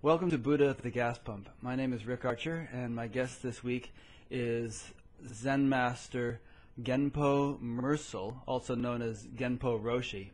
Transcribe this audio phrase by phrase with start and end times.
[0.00, 1.48] Welcome to Buddha at the Gas Pump.
[1.60, 3.92] My name is Rick Archer, and my guest this week
[4.30, 4.92] is
[5.26, 6.38] Zen Master
[6.80, 10.28] Genpo Merzel, also known as Genpo Roshi.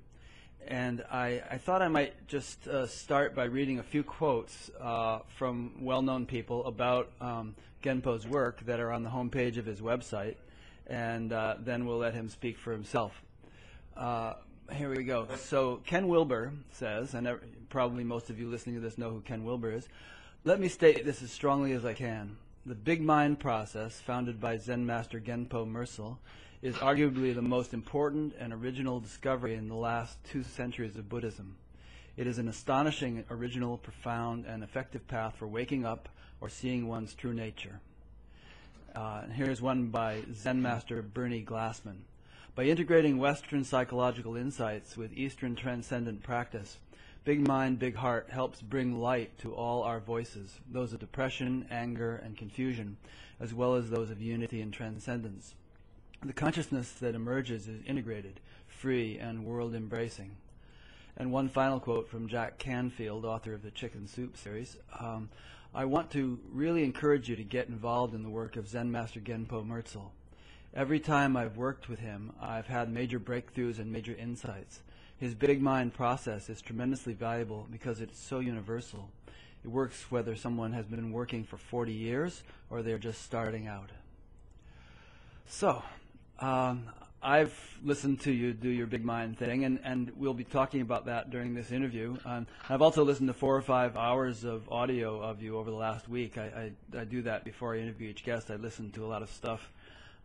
[0.68, 5.20] And I, I thought I might just uh, start by reading a few quotes uh,
[5.38, 9.80] from well known people about um, Genpo's work that are on the homepage of his
[9.80, 10.34] website,
[10.86, 13.22] and uh, then we'll let him speak for himself.
[14.72, 15.28] Here we go.
[15.36, 17.28] So Ken Wilber says, and
[17.68, 19.88] probably most of you listening to this know who Ken Wilber is.
[20.42, 22.36] Let me state this as strongly as I can.
[22.64, 26.16] The big mind process, founded by Zen master Genpo Merzel,
[26.62, 31.56] is arguably the most important and original discovery in the last two centuries of Buddhism.
[32.16, 36.08] It is an astonishing, original, profound, and effective path for waking up
[36.40, 37.80] or seeing one's true nature.
[38.94, 41.98] Uh, here's one by Zen master Bernie Glassman.
[42.56, 46.78] By integrating Western psychological insights with Eastern transcendent practice,
[47.24, 52.14] Big Mind, Big Heart helps bring light to all our voices, those of depression, anger,
[52.14, 52.96] and confusion,
[53.40, 55.56] as well as those of unity and transcendence.
[56.22, 58.38] The consciousness that emerges is integrated,
[58.68, 60.36] free, and world embracing.
[61.16, 64.76] And one final quote from Jack Canfield, author of the Chicken Soup series.
[65.00, 65.28] Um,
[65.74, 69.18] I want to really encourage you to get involved in the work of Zen Master
[69.18, 70.12] Genpo Merzel.
[70.76, 74.80] Every time I've worked with him, I've had major breakthroughs and major insights.
[75.16, 79.08] His big mind process is tremendously valuable because it's so universal.
[79.64, 83.90] It works whether someone has been working for 40 years or they're just starting out.
[85.46, 85.80] So,
[86.40, 86.90] um,
[87.22, 91.06] I've listened to you do your big mind thing, and, and we'll be talking about
[91.06, 92.16] that during this interview.
[92.24, 95.76] Um, I've also listened to four or five hours of audio of you over the
[95.76, 96.36] last week.
[96.36, 98.50] I, I, I do that before I interview each guest.
[98.50, 99.70] I listen to a lot of stuff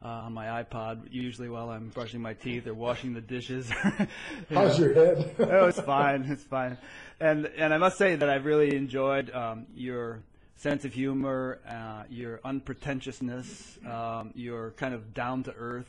[0.03, 3.69] uh, on my iPod, usually while I'm brushing my teeth or washing the dishes.
[4.49, 4.85] How's know.
[4.85, 5.35] your head?
[5.39, 6.23] oh, it's fine.
[6.29, 6.77] It's fine.
[7.19, 10.21] And and I must say that I've really enjoyed um, your
[10.55, 15.87] sense of humor, uh, your unpretentiousness, um, your kind of down to earth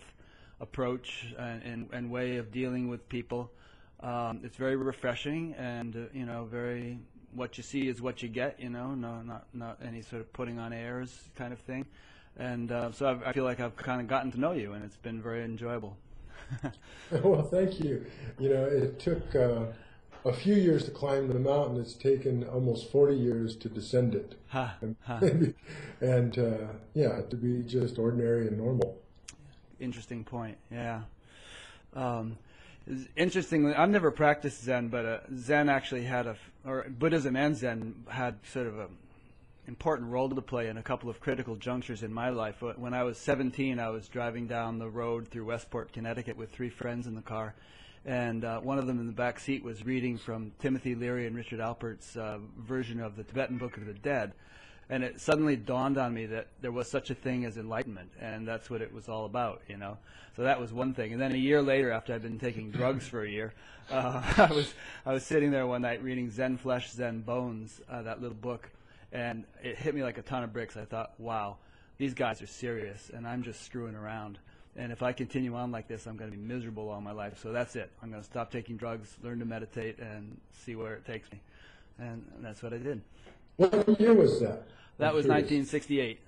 [0.60, 3.50] approach and, and, and, way of dealing with people.
[4.00, 6.98] Um, it's very refreshing and uh, you know very
[7.32, 8.58] what you see is what you get.
[8.58, 11.86] You know, no not not any sort of putting on airs kind of thing
[12.38, 14.84] and uh, so I've, i feel like I've kind of gotten to know you, and
[14.84, 15.96] it's been very enjoyable.
[17.10, 18.04] well, thank you.
[18.38, 19.66] You know, it took uh,
[20.24, 21.80] a few years to climb the mountain.
[21.80, 24.34] It's taken almost 40 years to descend it.
[24.48, 25.20] Ha, and, ha.
[26.00, 28.98] and uh, yeah, to be just ordinary and normal.
[29.78, 30.58] Interesting point.
[30.70, 31.02] Yeah.
[31.94, 32.38] Um,
[33.16, 36.36] interestingly, I've never practiced Zen, but uh, Zen actually had a,
[36.66, 38.88] or Buddhism and Zen had sort of a
[39.70, 42.60] important role to play in a couple of critical junctures in my life.
[42.76, 46.70] When I was 17, I was driving down the road through Westport, Connecticut, with three
[46.70, 47.54] friends in the car,
[48.04, 51.36] and uh, one of them in the back seat was reading from Timothy Leary and
[51.36, 54.32] Richard Alpert's uh, version of the Tibetan Book of the Dead.
[54.88, 58.48] And it suddenly dawned on me that there was such a thing as enlightenment, and
[58.48, 59.98] that's what it was all about, you know.
[60.34, 61.12] So that was one thing.
[61.12, 63.54] And then a year later, after I'd been taking drugs for a year,
[63.88, 64.74] uh, I was
[65.06, 68.68] I was sitting there one night reading Zen Flesh, Zen Bones, uh, that little book,
[69.12, 70.76] and it hit me like a ton of bricks.
[70.76, 71.56] I thought, wow,
[71.98, 74.38] these guys are serious, and I'm just screwing around.
[74.76, 77.38] And if I continue on like this, I'm going to be miserable all my life.
[77.42, 77.90] So that's it.
[78.02, 81.40] I'm going to stop taking drugs, learn to meditate, and see where it takes me.
[81.98, 83.02] And that's what I did.
[83.56, 84.62] What year was that?
[84.98, 85.50] That I'm was curious.
[85.50, 86.20] 1968.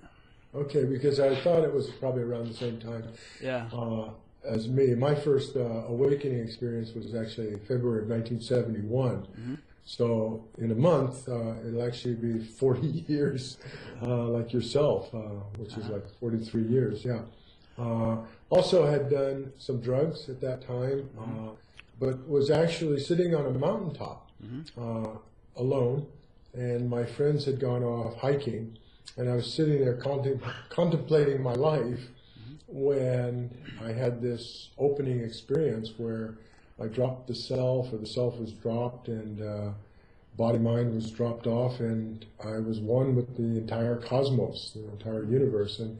[0.55, 3.07] Okay, because I thought it was probably around the same time.
[3.41, 3.69] Yeah.
[3.73, 4.09] Uh,
[4.45, 9.15] as me, my first uh, awakening experience was actually February of 1971.
[9.15, 9.55] Mm-hmm.
[9.85, 13.57] So in a month, uh, it'll actually be 40 years,
[14.01, 17.05] uh, like yourself, uh, which is like 43 years.
[17.05, 17.21] Yeah.
[17.77, 18.17] Uh,
[18.49, 21.49] also had done some drugs at that time, mm-hmm.
[21.99, 24.61] but was actually sitting on a mountaintop mm-hmm.
[24.79, 25.17] Uh,
[25.55, 26.05] alone,
[26.53, 28.77] and my friends had gone off hiking,
[29.17, 32.09] and I was sitting there contem- contemplating my life
[32.39, 32.55] mm-hmm.
[32.67, 36.35] when I had this opening experience where
[36.83, 39.69] I dropped the self, or the self was dropped, and uh,
[40.35, 45.23] body mind was dropped off, and I was one with the entire cosmos, the entire
[45.23, 45.99] universe, and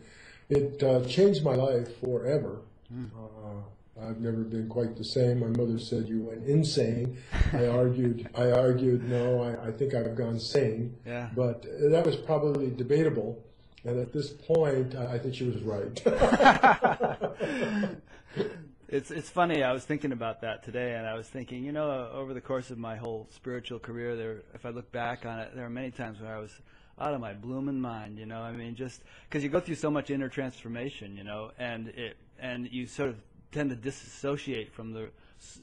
[0.49, 2.59] it uh, changed my life forever.
[2.93, 3.09] Mm.
[3.15, 5.39] Uh, I've never been quite the same.
[5.39, 7.17] My mother said you went insane.
[7.53, 8.27] I argued.
[8.35, 9.07] I argued.
[9.07, 10.97] No, I, I think I've gone sane.
[11.05, 11.29] Yeah.
[11.35, 13.41] But that was probably debatable.
[13.85, 16.01] And at this point, I think she was right.
[18.89, 19.63] It's it's funny.
[19.63, 22.69] I was thinking about that today, and I was thinking, you know, over the course
[22.69, 25.89] of my whole spiritual career, there, if I look back on it, there are many
[25.89, 26.51] times where I was
[26.99, 28.19] out of my blooming mind.
[28.19, 31.51] You know, I mean, just because you go through so much inner transformation, you know,
[31.57, 33.15] and it and you sort of
[33.51, 35.09] tend to disassociate from the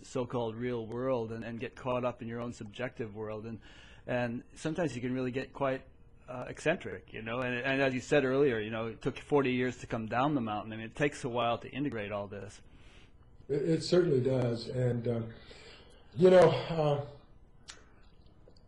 [0.02, 3.58] so-called real world and, and get caught up in your own subjective world and
[4.06, 5.82] and sometimes you can really get quite
[6.28, 7.40] uh, eccentric, you know.
[7.40, 10.34] And, and as you said earlier, you know, it took 40 years to come down
[10.34, 10.72] the mountain.
[10.72, 12.60] I mean, it takes a while to integrate all this.
[13.50, 15.20] It, it certainly does, and uh,
[16.16, 17.00] you know, uh,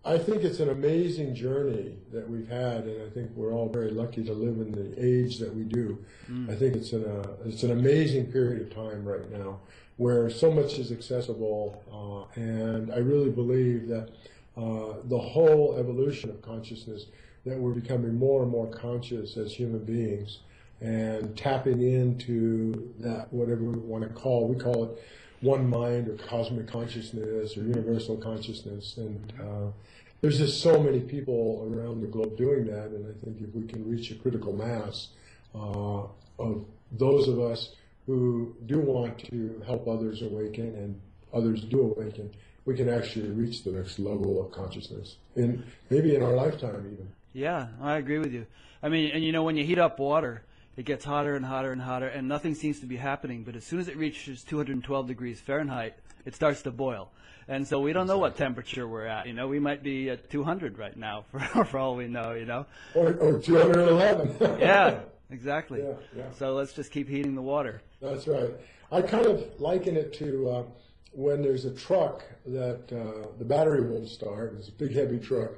[0.05, 3.91] I think it's an amazing journey that we've had, and I think we're all very
[3.91, 6.05] lucky to live in the age that we do.
[6.51, 9.61] I think it's an uh, it's an amazing period of time right now
[9.99, 14.09] where so much is accessible, uh, and I really believe that
[14.57, 17.07] uh, the whole evolution of consciousness
[17.45, 20.39] that we're becoming more and more conscious as human beings
[20.83, 25.03] and tapping into that whatever we want to call we call it
[25.41, 28.97] one mind or cosmic consciousness or universal consciousness.
[28.97, 29.73] And uh,
[30.21, 32.91] there's just so many people around the globe doing that.
[32.91, 35.09] And I think if we can reach a critical mass
[35.55, 36.03] uh,
[36.39, 37.75] of those of us
[38.07, 41.01] who do want to help others awaken and
[41.33, 42.31] others do awaken
[42.65, 47.09] we can actually reach the next level of consciousness in maybe in our lifetime even.
[47.33, 48.47] Yeah, I agree with you.
[48.83, 50.43] I mean, and you know, when you heat up water,
[50.77, 53.45] it gets hotter and hotter and hotter, and nothing seems to be happening.
[53.45, 57.11] But as soon as it reaches 212 degrees Fahrenheit, it starts to boil.
[57.49, 59.27] And so we don't know what temperature we're at.
[59.27, 62.33] You know, we might be at 200 right now, for, for all we know.
[62.33, 62.67] You know.
[62.95, 65.83] or, or 211 Yeah, exactly.
[65.83, 66.25] Yeah, yeah.
[66.39, 67.83] So let's just keep heating the water.
[68.01, 68.51] That's right.
[68.91, 70.63] I kind of liken it to uh,
[71.13, 74.55] when there's a truck that uh, the battery won't start.
[74.59, 75.51] It's a big, heavy truck,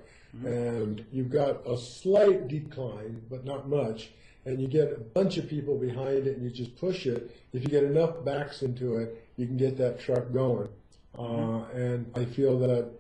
[0.45, 4.11] and you've got a slight decline, but not much.
[4.47, 7.35] And you get a bunch of people behind it, and you just push it.
[7.53, 10.69] If you get enough backs into it, you can get that truck going.
[11.19, 12.91] Uh, and I feel that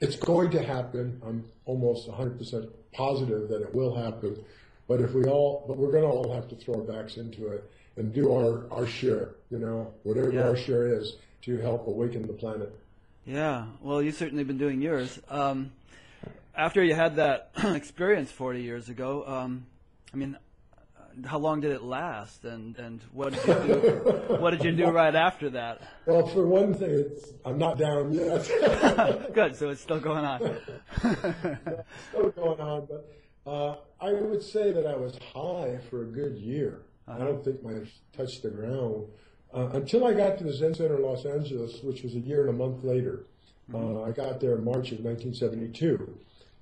[0.00, 1.20] it's going to happen.
[1.26, 4.44] I'm almost 100% positive that it will happen.
[4.86, 7.48] But if we all, but we're going to all have to throw our backs into
[7.48, 10.48] it and do our, our share, you know, whatever Yeah.
[10.48, 12.72] our share is to help awaken the planet.
[13.24, 15.18] Yeah, well, you've certainly been doing yours.
[15.30, 15.72] Um,
[16.56, 19.66] after you had that experience 40 years ago, um,
[20.12, 20.36] I mean,
[21.26, 24.36] how long did it last, and, and what did you do?
[24.38, 25.82] what did you do right after that?
[26.06, 28.50] Well, for one thing, it's, I'm not down yet.
[29.34, 30.56] Good, so it's still going on.
[32.10, 36.36] still going on, but uh, I would say that I was high for a good
[36.36, 36.82] year.
[37.08, 37.72] I don't think my
[38.16, 39.06] touched the ground
[39.52, 42.42] uh, until I got to the Zen Center in Los Angeles, which was a year
[42.42, 43.26] and a month later.
[43.72, 46.18] Uh, I got there in March of 1972,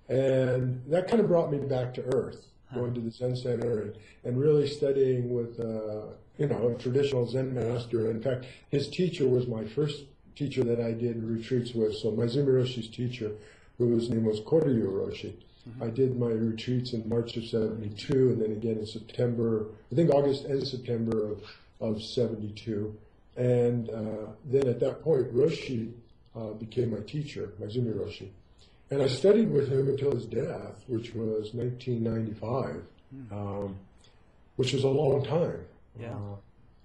[0.09, 2.47] and that kind of brought me back to earth.
[2.75, 7.27] Going to the Zen Center and, and really studying with uh, you know a traditional
[7.27, 8.11] Zen master.
[8.11, 10.05] In fact, his teacher was my first
[10.37, 11.97] teacher that I did retreats with.
[11.97, 13.33] So Maezumi Roshi's teacher,
[13.79, 15.35] whose name was Koryu Roshi.
[15.81, 20.11] I did my retreats in March of 72 and then again in September, I think
[20.11, 21.43] August and September of,
[21.81, 22.97] of 72.
[23.37, 25.93] And uh, then at that point, Roshi
[26.35, 28.29] uh, became my teacher, Maezumi Roshi.
[28.91, 32.83] And I studied with him until his death, which was 1995,
[33.31, 33.77] um,
[34.57, 35.65] which is a long time
[36.01, 36.13] Yeah.
[36.15, 36.37] uh,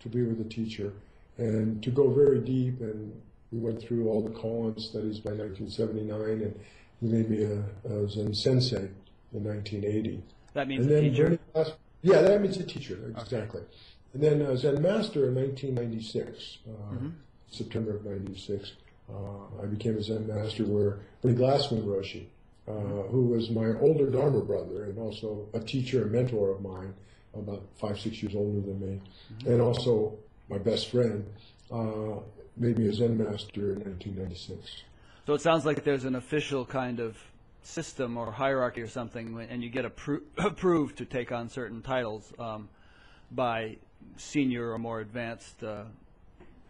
[0.01, 0.93] to be with a teacher
[1.37, 2.79] and to go very deep.
[2.81, 3.11] And
[3.51, 6.59] we went through all the koan studies by 1979, and
[7.01, 8.89] he made me a, a Zen sensei
[9.33, 10.21] in 1980.
[10.53, 11.39] That means And a then teacher.
[11.55, 13.61] last- yeah, that means a teacher, exactly.
[14.13, 16.95] And then uh, Zen Master in 1996, uh,
[17.49, 18.73] September of 96.
[19.09, 22.25] Uh, I became a Zen Master where Bernie Glassman Roshi,
[22.67, 26.93] uh, who was my older Dharma brother and also a teacher and mentor of mine,
[27.35, 29.01] about five, six years older than me,
[29.45, 30.17] and also
[30.49, 31.25] my best friend,
[31.71, 32.19] uh,
[32.57, 34.83] made me a Zen Master in 1996.
[35.27, 37.17] So it sounds like there's an official kind of
[37.63, 42.31] system or hierarchy or something, and you get appro- approved to take on certain titles
[42.39, 42.69] um,
[43.31, 43.77] by
[44.17, 45.83] senior or more advanced uh,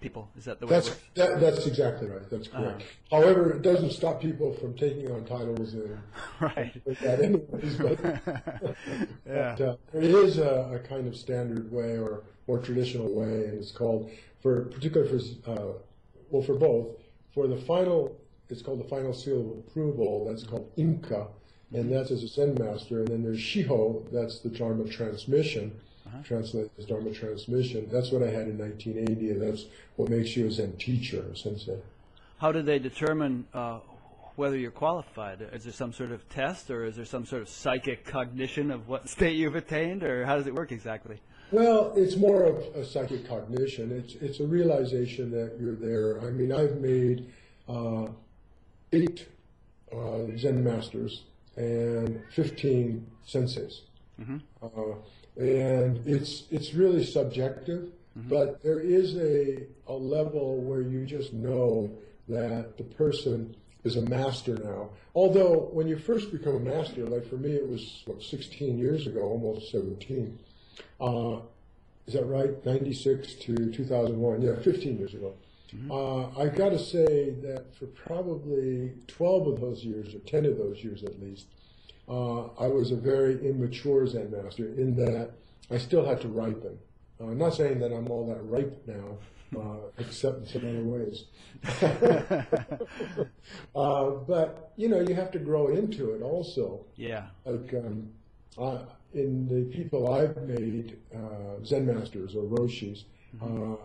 [0.01, 0.29] people.
[0.37, 2.29] Is that the way That's that, that's exactly right.
[2.29, 2.83] That's correct.
[3.11, 5.97] However, it doesn't stop people from taking on titles and
[6.39, 6.81] Right.
[7.01, 7.75] that anyways.
[7.77, 7.99] But,
[9.27, 9.55] Yeah.
[9.57, 13.57] but, uh, there is a, a kind of standard way or more traditional way, and
[13.57, 14.09] it's called
[14.41, 15.73] for particularly for uh,
[16.29, 16.87] well for both
[17.33, 18.19] for the final.
[18.49, 20.25] It's called the final seal of approval.
[20.29, 21.27] That's called Inka,
[21.73, 22.99] and that's as a Zen master.
[22.99, 24.05] And then there's Shiho.
[24.11, 25.79] That's the Dharma transmission.
[26.24, 27.88] Translated as Dharma transmission.
[27.91, 31.35] That's what I had in 1980, and that's what makes you a Zen teacher, a
[31.35, 31.77] sensei.
[32.38, 33.79] How do they determine uh,
[34.35, 35.41] whether you're qualified?
[35.53, 38.88] Is there some sort of test, or is there some sort of psychic cognition of
[38.88, 41.19] what state you've attained, or how does it work exactly?
[41.51, 43.91] Well, it's more of a psychic cognition.
[43.91, 46.21] It's it's a realization that you're there.
[46.21, 47.31] I mean, I've made
[47.69, 48.07] uh,
[48.91, 49.27] eight
[49.93, 51.24] uh, Zen masters
[51.55, 53.81] and fifteen senseis,
[54.62, 54.67] uh,
[55.38, 57.92] and it's it's really subjective.
[58.15, 61.92] But there is a a level where you just know
[62.30, 64.89] that the person is a master now.
[65.13, 69.06] Although when you first become a master, like for me, it was what, 16 years
[69.06, 70.39] ago, almost 17.
[71.00, 71.39] Uh,
[72.08, 72.65] is that right?
[72.65, 74.42] 96 to 2001.
[74.42, 75.36] Yeah, 15 years ago.
[75.89, 80.58] Uh, I've got to say that for probably 12 of those years, or 10 of
[80.58, 81.48] those years at least,
[82.07, 85.31] uh, I was a very immature Zen master in that
[85.71, 86.77] I still had to ripen.
[87.19, 89.17] Uh, I'm not saying that I'm all that ripe now,
[89.59, 91.25] uh, except in some other ways.
[93.75, 96.85] uh, but you know, you have to grow into it also.
[96.95, 97.27] Yeah.
[97.45, 98.12] Like um,
[98.57, 98.79] uh,
[99.13, 103.05] in the people I've made uh, Zen masters or roshis,
[103.41, 103.77] uh,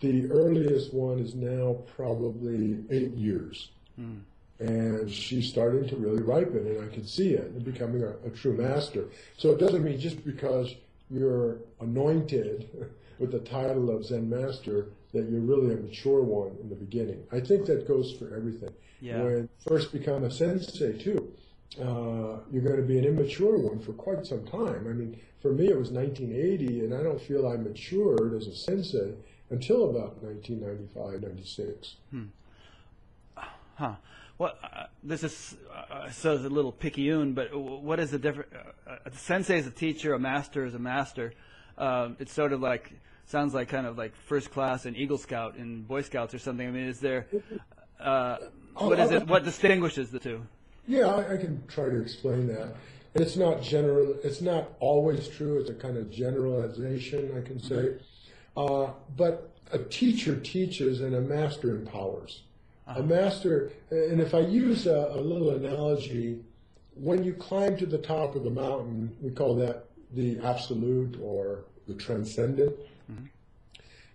[0.00, 3.70] the earliest one is now probably eight years.
[4.58, 8.30] And she's starting to really ripen, and I can see it and becoming a, a
[8.30, 9.04] true master.
[9.36, 10.74] So it doesn't mean just because
[11.10, 16.68] you're anointed with the title of Zen master that you're really a mature one in
[16.68, 17.22] the beginning.
[17.32, 18.72] I think that goes for everything.
[19.00, 19.22] Yeah.
[19.22, 21.32] When you first become a sensei too,
[21.80, 24.86] uh, you're going to be an immature one for quite some time.
[24.88, 28.54] I mean, for me it was 1980, and I don't feel I matured as a
[28.54, 29.12] sensei
[29.50, 31.96] until about 1995, 96.
[33.76, 33.94] Huh.
[34.38, 38.52] Well, uh, this is uh, sounds a little picayune, but what is the difference?
[38.86, 41.32] Uh, a sensei is a teacher, a master is a master.
[41.78, 42.92] Um, it's sort of like
[43.26, 46.66] sounds like kind of like first class and Eagle Scout and Boy Scouts or something.
[46.66, 47.26] I mean, is there
[47.98, 48.36] uh,
[48.74, 49.26] what is it?
[49.26, 50.42] What distinguishes the two?
[50.86, 52.74] Yeah, I, I can try to explain that.
[53.14, 54.16] And it's not general.
[54.22, 55.58] It's not always true.
[55.58, 57.94] It's a kind of generalization, I can say.
[58.54, 62.42] Uh, but a teacher teaches, and a master empowers.
[62.86, 66.38] A master, and if I use a, a little analogy,
[66.94, 71.64] when you climb to the top of the mountain, we call that the absolute or
[71.88, 72.74] the transcendent.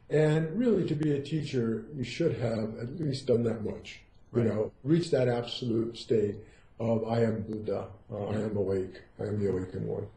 [0.09, 4.01] And really, to be a teacher, you should have at least done that much.
[4.33, 6.35] You know, reach that absolute state
[6.79, 10.07] of I am Buddha, uh, I am awake, I am the awakened one,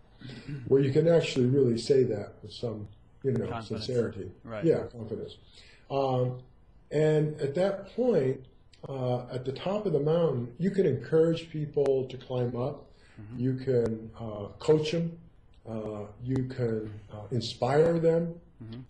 [0.68, 2.88] where you can actually really say that with some,
[3.24, 3.86] you know, Confidence.
[3.86, 4.30] sincerity.
[4.44, 4.64] Right.
[4.64, 5.36] Yeah, confidence.
[5.90, 6.40] Um,
[6.94, 8.40] and at that point,
[8.88, 12.86] uh, at the top of the mountain, you can encourage people to climb up.
[13.36, 15.18] You can uh, coach them.
[15.68, 18.34] Uh, you can uh, inspire them.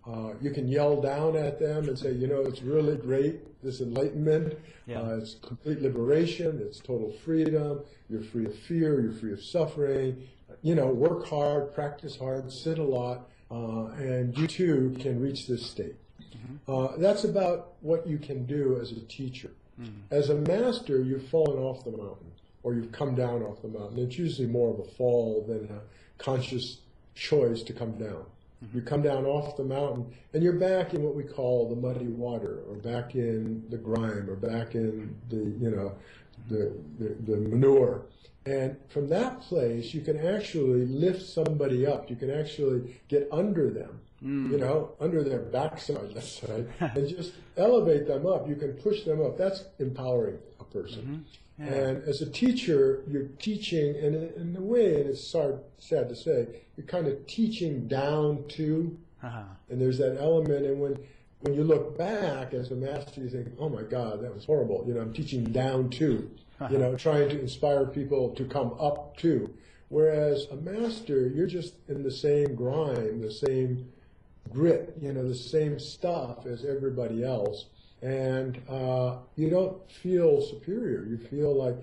[0.06, 3.80] Uh, you can yell down at them and say, you know, it's really great, this
[3.80, 4.58] enlightenment.
[4.86, 5.00] Yeah.
[5.00, 6.60] Uh, it's complete liberation.
[6.62, 7.80] It's total freedom.
[8.08, 9.00] You're free of fear.
[9.00, 10.28] You're free of suffering.
[10.62, 15.46] You know, work hard, practice hard, sit a lot, uh, and you too can reach
[15.46, 15.96] this state.
[16.36, 16.72] Mm-hmm.
[16.72, 19.50] Uh, that's about what you can do as a teacher.
[19.80, 20.14] Mm-hmm.
[20.14, 22.30] As a master, you've fallen off the mountain
[22.62, 23.98] or you've come down off the mountain.
[23.98, 26.78] It's usually more of a fall than a conscious
[27.14, 28.24] choice to come down.
[28.64, 28.78] Mm-hmm.
[28.78, 32.06] You come down off the mountain and you're back in what we call the muddy
[32.06, 35.94] water or back in the grime or back in the, you know,
[36.48, 38.06] the, the, the manure.
[38.46, 42.10] And from that place, you can actually lift somebody up.
[42.10, 44.52] You can actually get under them, Mm.
[44.52, 48.48] you know, under their backside, let's say, and just elevate them up.
[48.48, 49.36] You can push them up.
[49.36, 51.26] That's empowering a person.
[51.60, 51.68] Mm-hmm.
[51.72, 56.16] And as a teacher, you're teaching, and in, a way, and it's sad, sad to
[56.16, 59.42] say, you're kind of teaching down to, Uh-huh.
[59.68, 60.64] and there's that element.
[60.66, 60.98] And when
[61.40, 64.82] when you look back as a master, you think, "Oh my God, that was horrible."
[64.86, 66.72] You know, I'm teaching down to, uh-huh.
[66.72, 69.52] you know, trying to inspire people to come up to.
[69.90, 73.92] Whereas a master, you're just in the same grime, the same
[74.52, 77.66] grit, you know, the same stuff as everybody else,
[78.02, 81.06] and uh, you don't feel superior.
[81.06, 81.76] You feel like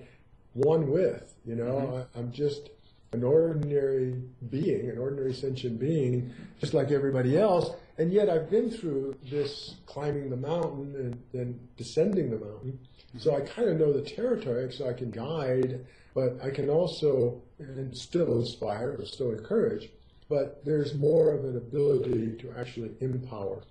[0.54, 2.06] one with, you know.
[2.16, 2.70] I, I'm just
[3.14, 8.72] an ordinary being, an ordinary sentient being, just like everybody else, and yet I've been
[8.72, 12.80] through this climbing the mountain and then descending the mountain.
[13.18, 17.42] So I kind of know the territory, so I can guide, but I can also
[17.60, 19.90] and still inspire, or still encourage.
[20.32, 23.64] But there's more of an ability to actually empower.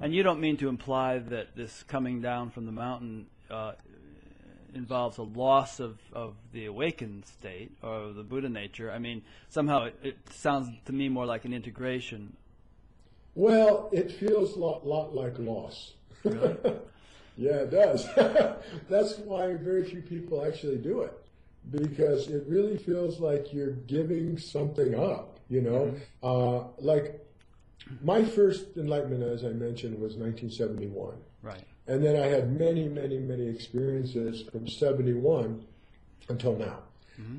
[0.00, 3.74] And you don't mean to imply that this coming down from the mountain uh,
[4.74, 8.90] involves a loss of, of the awakened state or the Buddha nature.
[8.90, 12.36] I mean, somehow it, it sounds to me more like an integration.
[13.36, 15.92] Well, it feels a lot, lot like loss.
[16.24, 18.04] yeah, it does.
[18.90, 21.12] That's why very few people actually do it
[21.70, 25.94] because it really feels like you're giving something up, you know?
[26.22, 27.20] Uh, like
[28.02, 31.14] my first enlightenment, as I mentioned, was 1971.
[31.42, 31.62] Right.
[31.86, 35.64] And then I had many, many, many experiences from 71
[36.28, 36.78] until now.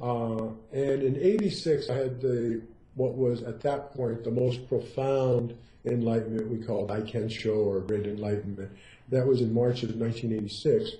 [0.01, 2.61] Uh, and in 86, I had the,
[2.95, 8.71] what was at that point the most profound enlightenment we called Daikensho or Great Enlightenment.
[9.09, 10.91] That was in March of 1986.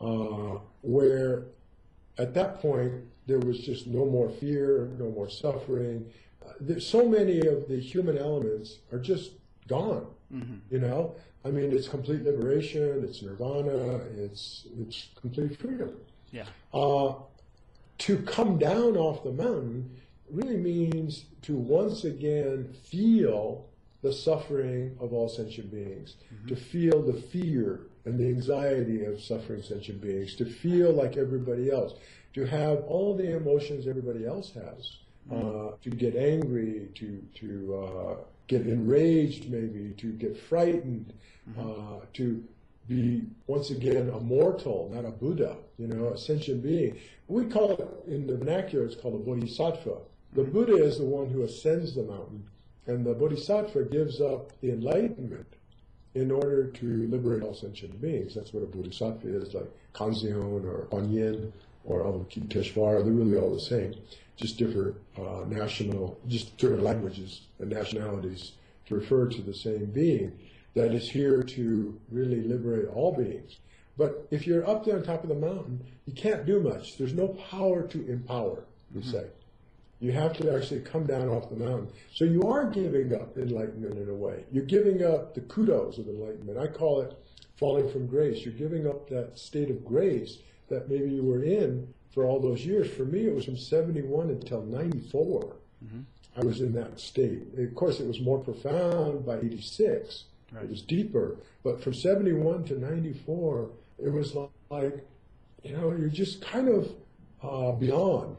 [0.00, 1.44] uh, where
[2.18, 2.92] at that point
[3.26, 6.10] there was just no more fear, no more suffering.
[6.60, 9.32] There's so many of the human elements are just
[9.68, 10.06] gone.
[10.70, 15.92] You know, I mean, it's complete liberation, it's nirvana, it's it's complete freedom.
[16.30, 16.46] Yeah.
[16.72, 17.14] Uh,
[17.98, 19.90] to come down off the mountain
[20.30, 23.66] really means to once again feel
[24.02, 26.16] the suffering of all sentient beings,
[26.46, 31.70] to feel the fear and the anxiety of suffering sentient beings, to feel like everybody
[31.70, 31.92] else,
[32.32, 34.96] to have all the emotions everybody else has,
[35.30, 38.14] uh, to get angry, to to uh,
[38.48, 41.12] get enraged, maybe to get frightened,
[41.58, 42.42] uh, to
[42.88, 46.98] be once again a mortal, not a Buddha, you know, a sentient being.
[47.28, 49.96] We call it in the vernacular, it's called a bodhisattva.
[50.32, 52.44] The Buddha is the one who ascends the mountain,
[52.86, 55.46] and the bodhisattva gives up the enlightenment
[56.14, 58.34] in order to liberate all sentient beings.
[58.34, 61.52] That's what a bodhisattva is, like Kanzeon or Kuan Yin
[61.84, 63.04] or Avalokiteshvara.
[63.04, 63.94] They're really all the same,
[64.40, 68.52] just different uh, national, just different languages and nationalities
[68.86, 70.32] to refer to the same being
[70.74, 73.58] that is here to really liberate all beings.
[73.98, 76.96] But if you're up there on top of the mountain, you can't do much.
[76.96, 79.26] There's no power to empower, we say.
[79.98, 81.90] You have to actually come down off the mountain.
[82.14, 84.44] So you are giving up enlightenment in a way.
[84.50, 86.58] You're giving up the kudos of enlightenment.
[86.58, 87.14] I call it
[87.58, 88.42] falling from grace.
[88.42, 90.38] You're giving up that state of grace
[90.70, 92.90] that maybe you were in for all those years.
[92.90, 95.56] For me, it was from 71 until 94.
[96.36, 97.42] I was in that state.
[97.58, 100.24] Of course, it was more profound by 86.
[100.52, 100.64] Right.
[100.64, 101.36] It was deeper.
[101.62, 104.34] But from 71 to 94, it was
[104.70, 105.06] like,
[105.62, 106.90] you know, you're just kind of
[107.42, 108.36] uh, beyond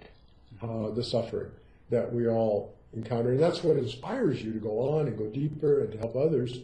[0.61, 1.51] uh, the suffering
[1.89, 3.31] that we all encounter.
[3.31, 6.59] And that's what inspires you to go on and go deeper and to help others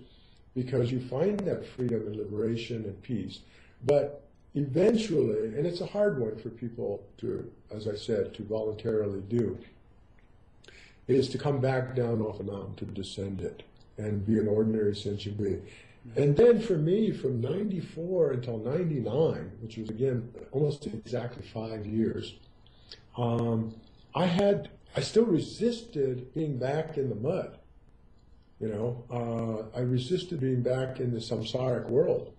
[0.56, 3.40] because you find that freedom and liberation and peace.
[3.86, 4.27] But
[4.58, 9.58] eventually, and it's a hard one for people to, as I said, to voluntarily do,
[11.08, 13.64] is to come back down off the mountain, to descend it,
[13.98, 15.62] and be an ordinary sentient being.
[16.16, 22.36] And then for me, from 94 until 99, which was again almost exactly five years,
[23.16, 23.76] um,
[24.16, 27.58] I had, I still resisted being back in the mud.
[28.60, 32.34] You know, uh, I resisted being back in the samsaric world.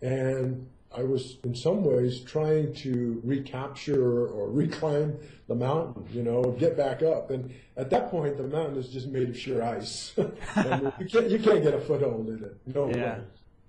[0.00, 0.66] And
[0.96, 5.16] I was, in some ways, trying to recapture or reclimb
[5.48, 7.30] the mountain, you know, get back up.
[7.30, 10.14] And at that point, the mountain is just made of sheer ice.
[10.56, 12.56] and you, can't, you can't get a foothold in it.
[12.74, 13.16] No Yeah.
[13.18, 13.20] way.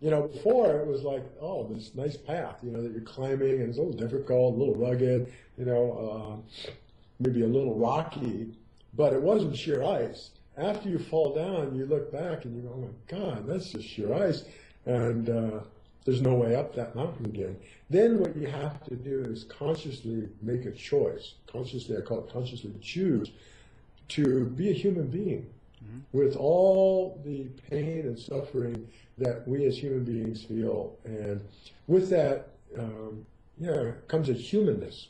[0.01, 3.61] You know, before it was like, oh, this nice path, you know, that you're climbing,
[3.61, 6.75] and it's a little difficult, a little rugged, you know, uh,
[7.19, 8.51] maybe a little rocky,
[8.95, 10.31] but it wasn't sheer ice.
[10.57, 13.87] After you fall down, you look back and you go, oh my God, that's just
[13.87, 14.43] sheer ice.
[14.85, 15.59] And uh,
[16.05, 17.57] there's no way up that mountain again.
[17.89, 21.35] Then what you have to do is consciously make a choice.
[21.47, 23.31] Consciously, I call it consciously choose
[24.09, 25.47] to be a human being
[26.11, 28.87] with all the pain and suffering
[29.17, 30.95] that we as human beings feel.
[31.05, 31.41] And
[31.87, 33.25] with that, um,
[33.57, 35.07] yeah, comes a humanness.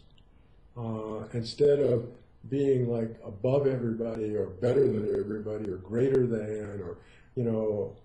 [0.75, 2.07] Uh, instead of
[2.49, 6.97] being like above everybody or better than everybody or greater than or,
[7.35, 7.95] you know,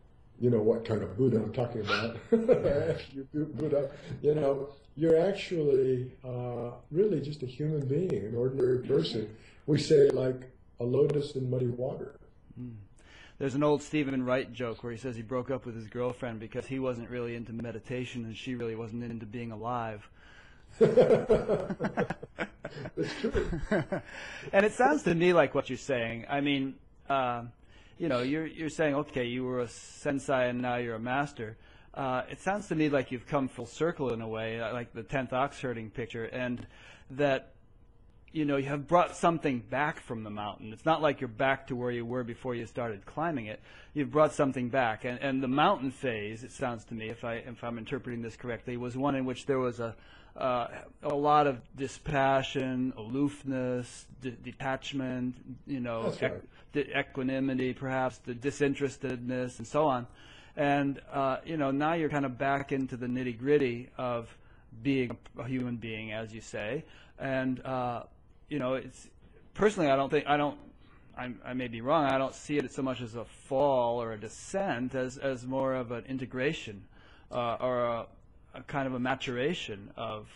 [0.40, 2.16] you know what kind of Buddha I'm talking about.
[2.31, 3.90] you Buddha,
[4.22, 9.35] you know, you're actually uh, really just a human being, an ordinary person.
[9.66, 12.14] We say like a lotus in muddy water.
[13.38, 16.40] There's an old Steven Wright joke where he says he broke up with his girlfriend
[16.40, 20.09] because he wasn't really into meditation and she really wasn't into being alive.
[22.96, 23.61] It's true.
[24.53, 26.27] and it sounds to me like what you're saying.
[26.29, 26.74] I mean,
[27.09, 27.44] uh,
[27.98, 31.56] you know, you're you're saying, okay, you were a sensei and now you're a master.
[31.94, 34.92] Uh, it sounds to me like you've come full circle in a way, uh, like
[34.92, 36.64] the tenth ox herding picture, and
[37.11, 37.52] that
[38.32, 40.72] you know you have brought something back from the mountain.
[40.72, 43.61] It's not like you're back to where you were before you started climbing it.
[43.94, 47.34] You've brought something back, and and the mountain phase, it sounds to me, if I
[47.34, 49.96] if I'm interpreting this correctly, was one in which there was a
[50.37, 50.68] uh,
[51.02, 55.34] a lot of dispassion, aloofness, de- detachment,
[55.66, 56.02] you know,
[56.34, 56.42] right.
[56.72, 60.07] The equanimity, perhaps the disinterestedness, and so on.
[60.57, 64.37] And uh, you know, now you're kind of back into the nitty gritty of
[64.83, 66.85] being a human being, as you say.
[67.18, 68.02] And uh,
[68.48, 69.09] you know, it's
[69.54, 70.59] personally, I don't think I don't.
[71.16, 72.04] I'm, I may be wrong.
[72.04, 75.74] I don't see it so much as a fall or a descent as as more
[75.74, 76.85] of an integration
[77.33, 78.07] uh, or a,
[78.54, 80.28] a kind of a maturation of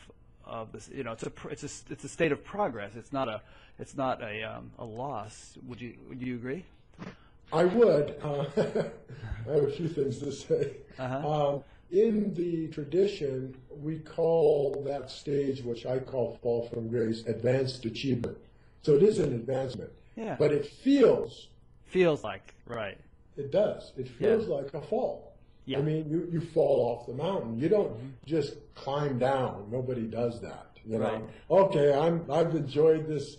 [0.44, 0.90] of this.
[0.92, 2.92] You know, it's a it's a it's a state of progress.
[2.96, 3.40] It's not a
[3.82, 5.58] it's not a um, a loss.
[5.66, 6.64] Would you would you agree?
[7.52, 8.14] I would.
[8.22, 10.76] Uh, I have a few things to say.
[10.98, 11.28] Uh-huh.
[11.56, 17.84] Um, in the tradition, we call that stage, which I call fall from grace, advanced
[17.84, 18.38] achievement.
[18.82, 19.90] So it is an advancement.
[20.16, 20.36] Yeah.
[20.38, 21.48] But it feels,
[21.84, 22.96] Feels like right.
[23.36, 24.54] it does, it feels Yeah.
[24.54, 25.34] like a fall.
[25.66, 25.78] Yeah.
[25.78, 27.58] I mean, you, you fall off the mountain.
[27.58, 27.92] You don't
[28.24, 29.68] just climb down.
[29.70, 30.68] Nobody does that.
[30.86, 31.22] You know, Right.
[31.50, 33.36] okay, I'm, I've enjoyed this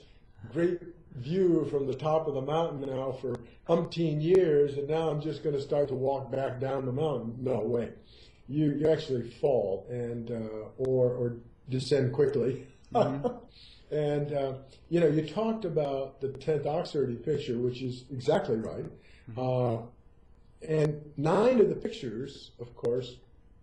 [0.51, 0.79] great
[1.15, 5.43] view from the top of the mountain now for umpteen years, and now I'm just
[5.43, 7.35] going to start to walk back down the mountain.
[7.39, 7.89] No way.
[8.47, 11.37] You, you actually fall and, uh, or, or
[11.69, 12.67] descend quickly.
[12.95, 14.53] and, uh,
[14.89, 18.85] you know, you talked about the 10th ox herding picture, which is exactly right.
[19.37, 19.83] Uh,
[20.67, 23.15] and nine of the pictures, of course,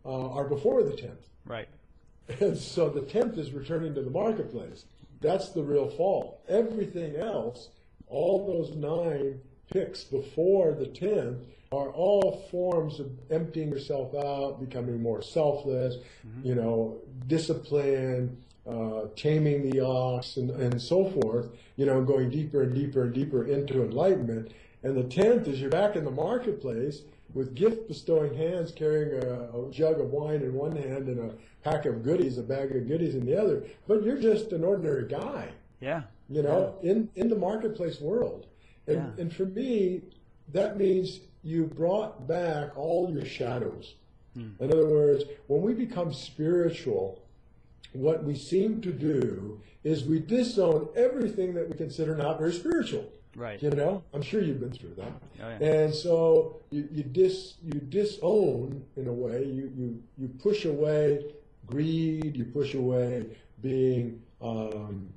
[0.05, 1.25] uh, are before the 10th.
[1.45, 1.69] Right.
[2.41, 4.85] And so the 10th is returning to the marketplace.
[5.21, 6.43] That's the real fall.
[6.49, 7.69] Everything else,
[8.09, 15.01] all those nine picks before the 10th, are all forms of emptying yourself out, becoming
[15.01, 15.99] more selfless,
[16.43, 18.37] you know, discipline,
[18.69, 23.15] uh, taming the ox, and, and so forth, you know, going deeper and deeper and
[23.15, 24.53] deeper into enlightenment.
[24.83, 27.03] And the 10th is you're back in the marketplace
[27.35, 31.35] with gift bestowing hands carrying a, a jug of wine in one hand and a
[31.63, 35.07] pack of goodies, a bag of goodies in the other, but you're just an ordinary
[35.07, 35.49] guy
[35.81, 36.03] Yeah.
[36.29, 38.47] you know, in, in the marketplace world.
[38.87, 39.23] And, Yeah.
[39.23, 40.03] and for me,
[40.53, 43.95] that means you brought back all your shadows.
[44.35, 44.51] Hmm.
[44.59, 47.23] In other words, when we become spiritual,
[47.93, 53.05] what we seem to do is we disown everything that we consider not very spiritual.
[53.37, 53.63] Right.
[53.63, 55.13] You know, I'm sure you've been through that.
[55.43, 55.67] Oh, yeah.
[55.67, 59.45] And so you, you dis you disown in a way.
[59.45, 61.25] You you you push away
[61.67, 62.37] greed.
[62.37, 63.27] You push away
[63.63, 65.09] being um,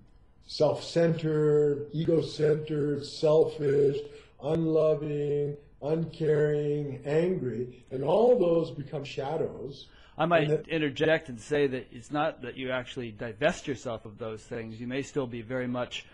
[0.46, 3.98] self-centered, ego-centered, selfish,
[4.44, 9.88] unloving, uncaring, angry, and all those become shadows.
[10.18, 14.18] I might that- interject and say that it's not that you actually divest yourself of
[14.18, 14.80] those things.
[14.80, 16.06] You may still be very much,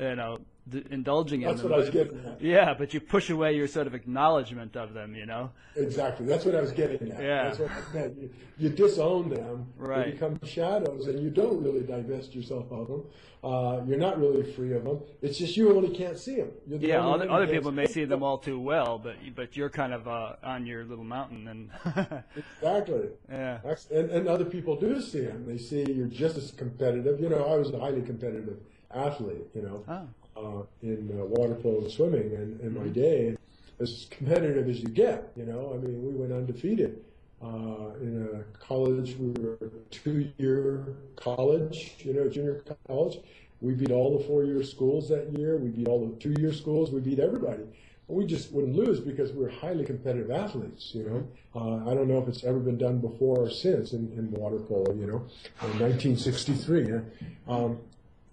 [0.00, 1.70] you know, d- indulging in That's them.
[1.70, 2.40] what I was getting at.
[2.40, 5.14] Yeah, but you push away your sort of acknowledgement of them.
[5.14, 5.50] You know.
[5.76, 6.26] Exactly.
[6.26, 7.22] That's what I was getting at.
[7.22, 7.44] Yeah.
[7.44, 8.18] That's what I meant.
[8.18, 9.66] You, you disown them.
[9.76, 10.06] Right.
[10.06, 13.04] They become shadows, and you don't really divest yourself of them.
[13.42, 15.00] Uh, you're not really free of them.
[15.20, 16.50] It's just you only can't see them.
[16.66, 19.54] You're the Yeah, other, other people may see see them all too well, but but
[19.56, 21.70] you're kind of uh, on your little mountain, and
[22.36, 23.08] Exactly.
[23.30, 23.58] yeah,
[23.90, 25.44] And, and other people do see them.
[25.46, 27.20] They see you're just as competitive.
[27.20, 28.56] You know, I was highly competitive
[28.94, 30.06] athlete, you know, Oh.
[30.36, 33.36] uh, in uh, water polo and swimming in, in my day.
[33.80, 35.72] As competitive as you get, you know.
[35.74, 37.02] I mean, we went undefeated.
[37.42, 43.18] Uh, in a college, we were a two-year college, you know, junior college.
[43.60, 45.56] We beat all the four-year schools that year.
[45.56, 46.90] We beat all the two-year schools.
[46.92, 47.64] We beat everybody.
[48.06, 51.26] We just wouldn't lose because we were highly competitive athletes, you know.
[51.54, 54.58] Uh, I don't know if it's ever been done before or since in, in water
[54.58, 55.24] polo, you know,
[55.62, 56.88] in 1963.
[56.88, 57.00] yeah.
[57.48, 57.78] Um,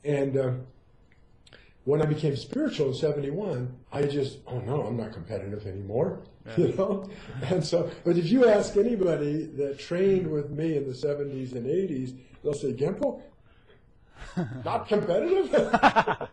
[0.03, 0.51] and uh,
[1.83, 6.19] when I became spiritual in 71, I just, oh no, I'm not competitive anymore,
[6.57, 7.09] you know?
[7.43, 11.65] And so, but if you ask anybody that trained with me in the 70s and
[11.65, 13.21] 80s, they'll say, Genpo,
[14.65, 15.51] not competitive?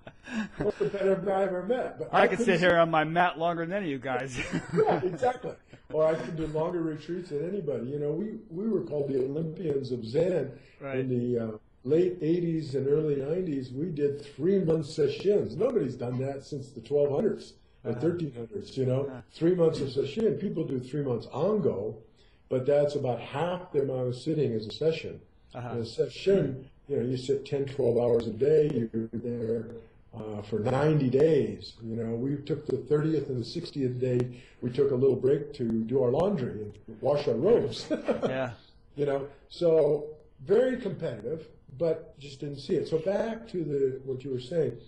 [0.59, 1.99] Most competitive guy I ever met.
[1.99, 4.39] But I could couldn't sit here on my mat longer than any of you guys.
[4.77, 5.53] yeah, exactly.
[5.91, 7.87] Or I could do longer retreats than anybody.
[7.87, 10.99] You know, we, we were called the Olympians of Zen Right.
[10.99, 11.51] in the uh,
[11.85, 13.73] late 80s and early 90s.
[13.73, 15.57] We did three month sessions.
[15.57, 17.53] Nobody's done that since the 1200s
[17.85, 19.23] or 1300s, you know.
[19.33, 20.35] Three months of session.
[20.35, 21.97] People do three months ango,
[22.49, 25.21] but that's about half the amount of sitting as a session.
[25.55, 25.79] Uh-huh.
[25.79, 28.89] A session, you know, you sit 10, 12 hours a day.
[28.93, 29.67] You're there
[30.15, 31.75] uh, for 90 days.
[31.83, 35.53] You know, we took the 30th and the 60th day, we took a little break
[35.55, 37.87] to do our laundry and wash our robes.
[37.91, 38.53] yeah,
[38.97, 40.07] you know, so
[40.45, 42.89] very competitive, but just didn't see it.
[42.89, 44.79] So back to the what you were saying,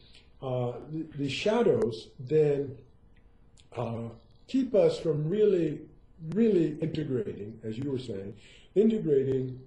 [0.42, 2.76] uh, the, the shadows then
[3.76, 4.08] uh,
[4.48, 5.80] keep us from really,
[6.30, 8.34] really integrating, as you were saying,
[8.74, 9.60] integrating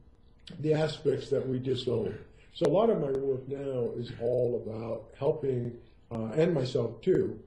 [0.60, 2.18] the aspects that we disown.
[2.54, 5.74] So a lot of my work now is all about helping,
[6.12, 7.40] uh, and myself too,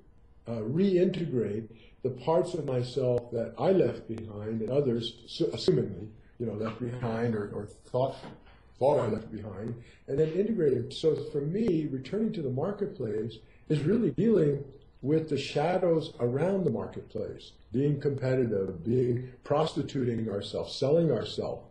[0.49, 1.69] uh, reintegrate
[2.03, 5.15] the parts of myself that I left behind and others,
[5.53, 8.17] assumingly, you know, left behind or, or thought
[8.79, 9.75] thought I left behind,
[10.09, 10.91] and then integrating.
[10.91, 14.65] So for me, returning to the marketplace is really dealing
[15.03, 21.65] with the shadows around the marketplace, being competitive, being prostituting ourselves, selling ourselves,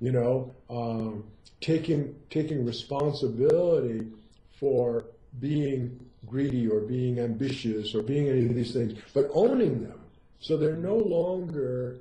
[0.00, 1.24] you know, um,
[1.60, 4.06] taking taking responsibility
[4.58, 5.04] for
[5.40, 10.00] being greedy or being ambitious or being any of these things, but owning them.
[10.40, 11.98] So they're no longer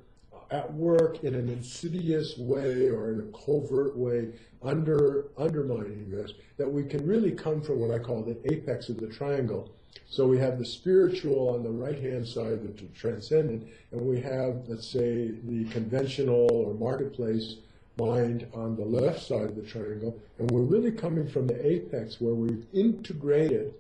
[0.52, 4.30] at work in an insidious way or in a covert way
[4.64, 8.98] under undermining this, that we can really come from what I call the apex of
[8.98, 9.72] the triangle.
[10.10, 14.64] So we have the spiritual on the right hand side, the transcendent, and we have,
[14.68, 17.58] let's say, the conventional or marketplace
[17.98, 22.22] mind on the left side of the triangle, and we're really coming from the apex
[22.22, 23.74] where we've integrated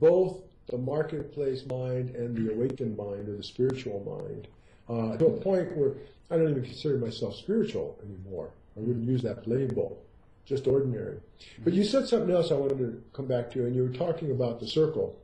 [0.00, 4.48] both the marketplace mind and the awakened mind or the spiritual mind
[4.88, 5.92] uh, to a point where
[6.30, 8.50] I don't even consider myself spiritual anymore.
[8.76, 10.02] I wouldn't use that label,
[10.44, 11.18] just ordinary.
[11.64, 14.30] But you said something else I wanted to come back to, and you were talking
[14.30, 15.18] about the circle.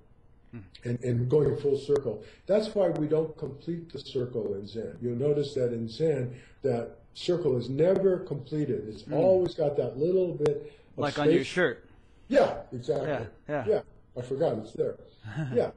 [0.85, 2.22] And, and going full circle.
[2.46, 4.96] That's why we don't complete the circle in Zen.
[5.03, 8.87] You'll notice that in Zen, that circle is never completed.
[8.88, 11.46] It's always got that little bit of Like on your space.
[11.48, 11.88] shirt.
[12.29, 13.09] Yeah, exactly.
[13.09, 13.64] Yeah, yeah.
[13.66, 13.81] Yeah,
[14.16, 14.94] I forgot it's there.
[15.53, 15.70] yeah,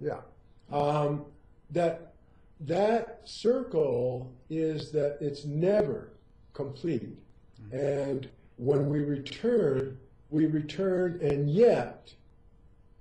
[0.00, 0.20] yeah.
[0.72, 1.24] Um,
[1.70, 2.07] that
[2.60, 6.12] that circle is that it's never
[6.52, 7.16] complete,
[7.72, 9.98] and when we return,
[10.30, 12.12] we return, and yet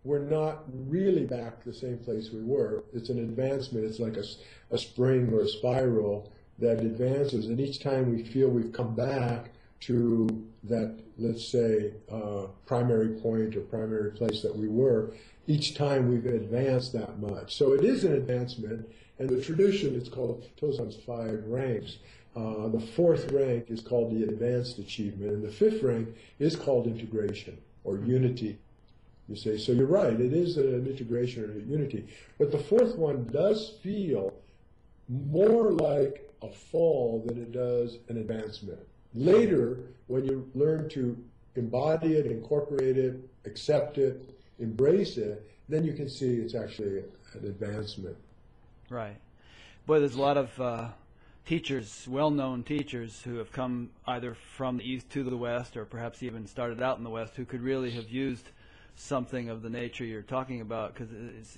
[0.03, 2.83] we're not really back to the same place we were.
[2.93, 3.85] It's an advancement.
[3.85, 4.23] It's like a,
[4.71, 9.51] a spring or a spiral that advances, and each time we feel we've come back
[9.79, 10.27] to
[10.63, 15.13] that, let's say, uh, primary point or primary place that we were,
[15.45, 17.55] each time we've advanced that much.
[17.55, 21.97] So it is an advancement, and the tradition is called Tozan's five ranks.
[22.35, 26.85] Uh, the fourth rank is called the advanced achievement, and the fifth rank is called
[26.85, 28.59] integration or unity.
[29.27, 32.07] You say, so you're right, it is an integration or a unity.
[32.37, 34.33] But the fourth one does feel
[35.09, 38.79] more like a fall than it does an advancement.
[39.13, 41.17] Later, when you learn to
[41.55, 47.45] embody it, incorporate it, accept it, embrace it, then you can see it's actually an
[47.45, 48.15] advancement.
[48.89, 49.17] Right.
[49.85, 50.87] Boy, there's a lot of uh,
[51.45, 56.23] teachers, well-known teachers, who have come either from the east to the west, or perhaps
[56.23, 58.49] even started out in the west, who could really have used
[58.95, 61.09] something of the nature you're talking about, because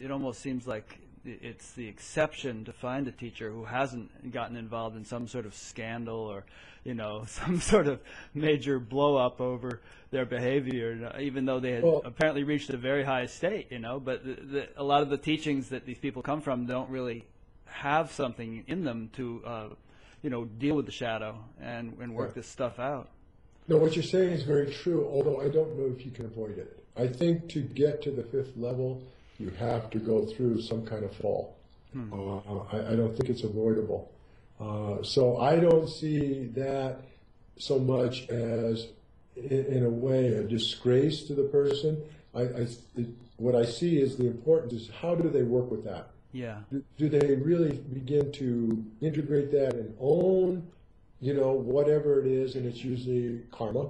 [0.02, 4.96] it almost seems like it's the exception to find a teacher who hasn't gotten involved
[4.96, 6.44] in some sort of scandal or,
[6.84, 8.00] you know, some sort of
[8.34, 13.04] major blow up over their behavior, even though they had Well- apparently reached a very
[13.04, 14.00] high state, you know.
[14.00, 17.26] But the, the, a lot of the teachings that these people come from don't really
[17.66, 19.68] have something in them to, uh,
[20.24, 22.36] you know, deal with the shadow and, and work Right.
[22.36, 23.10] this stuff out.
[23.68, 26.58] No, what you're saying is very true, although I don't know if you can avoid
[26.58, 26.84] it.
[26.98, 29.04] I think to get to the fifth level,
[29.40, 31.56] you have to go through some kind of fall.
[31.96, 34.12] Uh, I, I don't think it's avoidable.
[34.60, 37.02] Uh, so I don't see that
[37.58, 38.88] so much as,
[39.36, 41.98] in, in a way, a disgrace to the person.
[42.36, 45.84] I, I, it, what I see is the importance is how do they work with
[45.86, 46.10] that?
[46.32, 46.60] Yeah.
[46.72, 50.68] do, do they really begin to integrate that and own,
[51.22, 53.90] you know, whatever it is, and it's usually karma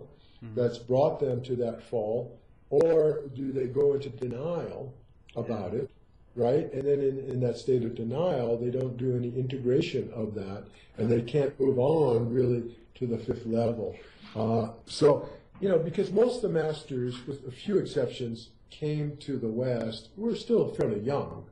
[0.56, 4.94] that's brought them to that fall, or do they go into denial
[5.36, 5.90] about it,
[6.36, 6.72] right?
[6.74, 10.64] And then in, in that state of denial, they don't do any integration of that,
[10.98, 13.96] and they can't move on really to the fifth level.
[14.36, 19.38] Uh, so, you know, because most of the masters, with a few exceptions, came to
[19.38, 21.46] the West, who were still fairly young.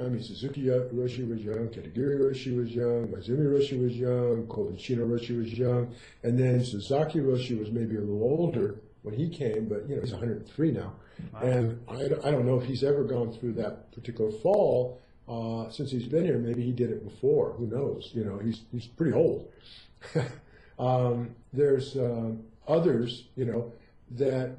[0.00, 4.78] I mean, Suzuki Roshi was young, Katagiri Roshi was young, Maezumi Roshi was young, Kobun
[4.78, 9.28] Chino Roshi was young, and then Sasaki Roshi was maybe a little older when he
[9.28, 10.92] came, but you know he's 103 now,
[11.42, 15.70] and I, don't- I don't know if he's ever gone through that particular fall uh,
[15.70, 16.38] since he's been here.
[16.38, 17.52] Maybe he did it before.
[17.52, 18.10] Who knows?
[18.14, 19.50] You know, he's he's pretty old.
[20.78, 22.32] um, there's uh,
[22.68, 23.72] others, you know,
[24.12, 24.56] that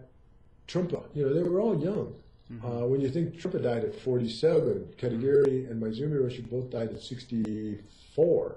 [0.68, 2.16] Trungpa, you know, they were all young.
[2.64, 7.02] Uh, when you think Trungpa died at 47, Katagiri and Maezumi Roshi both died at
[7.02, 8.56] 64.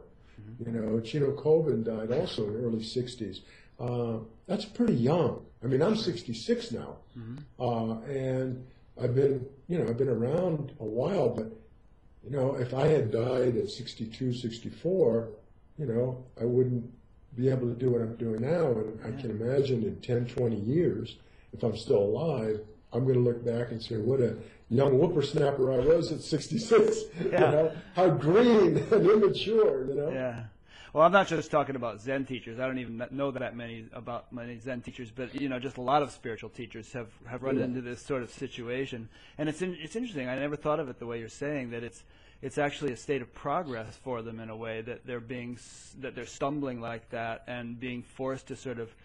[0.66, 3.40] You know, Chino Kobun died also in the early 60s.
[3.78, 5.44] Uh, that's pretty young.
[5.62, 6.96] I mean, I'm 66 now,
[7.58, 8.64] uh, and
[9.00, 11.28] I've been, you know, I've been around a while.
[11.30, 11.50] But
[12.24, 15.28] you know, if I had died at 62, 64,
[15.78, 16.90] you know, I wouldn't
[17.36, 18.68] be able to do what I'm doing now.
[18.72, 21.16] And I can imagine in 10, 20 years,
[21.52, 22.60] if I'm still alive,
[22.92, 24.36] I'm going to look back and say, what a
[24.70, 26.96] young whippersnapper I was at 66.
[27.24, 30.10] You know, how green and immature, you know?
[30.10, 30.44] Yeah.
[30.96, 32.59] Well, I'm not just talking about Zen teachers.
[32.59, 35.82] I don't even know that many about many Zen teachers, but you know, just a
[35.82, 37.64] lot of spiritual teachers have have run Yeah.
[37.64, 40.26] into this sort of situation, and it's in, it's interesting.
[40.26, 42.02] I never thought of it the way you're saying that it's
[42.40, 45.59] it's actually a state of progress for them in a way that they're being
[46.00, 48.96] that they're stumbling like that and being forced to sort of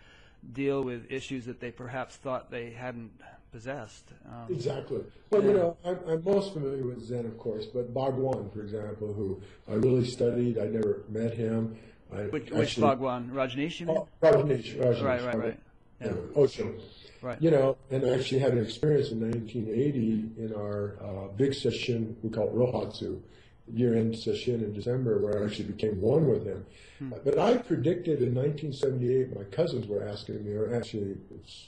[0.53, 3.11] deal with issues that they perhaps thought they hadn't
[3.51, 4.11] possessed.
[4.25, 5.01] Um, Exactly.
[5.29, 9.13] Well, you know, I'm, I'm most familiar with Zen, of course, but Bhagwan, for example,
[9.13, 11.77] who I really studied, I never met him.
[12.13, 13.29] I which, which Bhagwan?
[13.33, 13.97] Rajneesh, you mean?
[13.97, 15.59] Oh, Rajneesh, Rajneesh, right, right, right.
[15.99, 16.07] Yeah.
[16.07, 16.73] Yeah, Osho.
[17.21, 17.39] Right.
[17.39, 22.17] You know, and I actually had an experience in 1980 in our uh, big session,
[22.23, 23.21] we call it Rohatsu,
[23.73, 26.65] year-end session in December, where I actually became one with him.
[26.99, 27.13] Hmm.
[27.23, 31.67] But I predicted in 1978, my cousins were asking me, or actually it's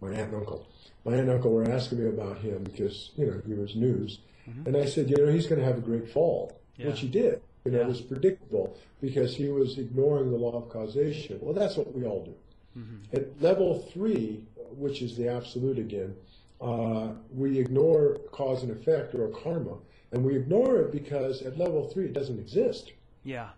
[0.00, 0.66] my aunt and uncle,
[1.04, 4.18] my aunt and uncle were asking me about him because, you know, he was news.
[4.66, 6.82] And I said, you know, he's going to have a great fall, Mm-hmm.
[6.82, 6.88] Yeah.
[6.88, 7.40] which he did.
[7.64, 7.84] You know, Yeah.
[7.84, 11.38] it was predictable because he was ignoring the law of causation.
[11.40, 12.34] Well, that's what we all do.
[12.80, 13.16] Mm-hmm.
[13.16, 14.42] At level three,
[14.76, 16.16] which is the absolute again,
[16.60, 19.76] uh, we ignore cause and effect or karma.
[20.14, 22.92] And we ignore it because at level three, it doesn't exist.
[23.24, 23.48] Yeah.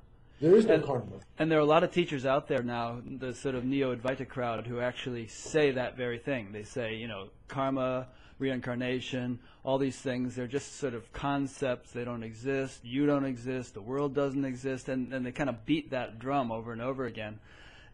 [0.41, 1.13] There is no And- karma.
[1.39, 4.27] And there are a lot of teachers out there now, the sort of neo Advaita
[4.27, 6.53] crowd, who actually say that very thing.
[6.53, 11.91] They say, you know, karma, reincarnation, all these things, they're just sort of concepts.
[11.91, 12.83] They don't exist.
[12.85, 13.75] You don't exist.
[13.75, 14.89] The world doesn't exist.
[14.89, 17.39] And, and they kind of beat that drum over and over again.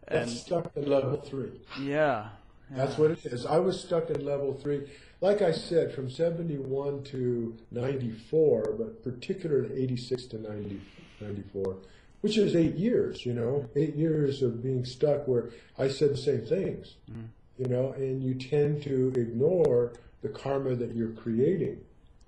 [0.07, 1.51] And That's stuck at level three.
[1.81, 2.29] yeah.
[2.71, 3.45] That's what it is.
[3.45, 4.87] I was stuck at level three.
[5.23, 10.81] Like I said, from 71 to 94, but particularly 86 to 90,
[11.21, 11.77] 94,
[12.19, 16.17] which is eight years, you know, eight years of being stuck where I said the
[16.17, 16.95] same things,
[17.57, 21.79] you know, and you tend to ignore the karma that you're creating,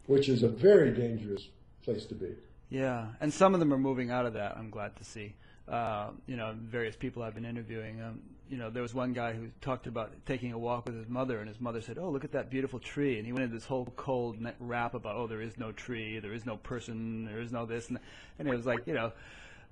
[0.05, 1.49] which is a very dangerous
[1.84, 2.34] place to be.
[2.69, 4.55] Yeah, and some of them are moving out of that.
[4.55, 5.36] I'm glad to see.
[5.67, 8.01] Uh, you know, various people I've been interviewing.
[8.01, 11.08] Um, you know, there was one guy who talked about taking a walk with his
[11.10, 13.55] mother, and his mother said, "Oh, look at that beautiful tree," and he went into
[13.55, 17.41] this whole cold rap about, "Oh, there is no tree, there is no person, there
[17.41, 17.99] is no this," and,
[18.39, 19.12] and it was like, you know.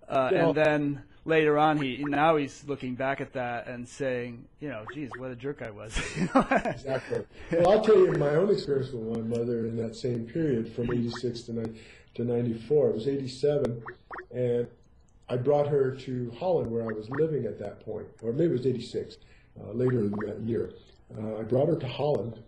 [0.10, 0.48] Uh, Yeah.
[0.48, 4.86] and then later on, he now he's looking back at that and saying, you know,
[4.94, 5.98] geez, what a jerk I was.
[6.66, 7.24] Exactly.
[7.52, 10.92] Well, I'll tell you my own experience with my mother in that same period from
[10.92, 11.80] 86 to, 9,
[12.16, 12.90] to 94.
[12.90, 13.84] It was 87,
[14.32, 14.68] and
[15.30, 18.58] I brought her to Holland where I was living at that point, or maybe it
[18.58, 19.18] was 86,
[19.60, 20.74] uh, later in that year.
[21.18, 22.42] Uh, I brought her to Holland,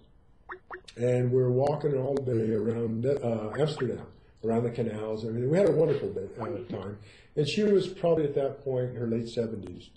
[0.97, 4.05] and we are walking all day around uh, Amsterdam,
[4.43, 5.25] around the canals.
[5.25, 6.97] I mean, we had a wonderful day, uh, time.
[7.35, 9.89] And she was probably at that point in her late 70s.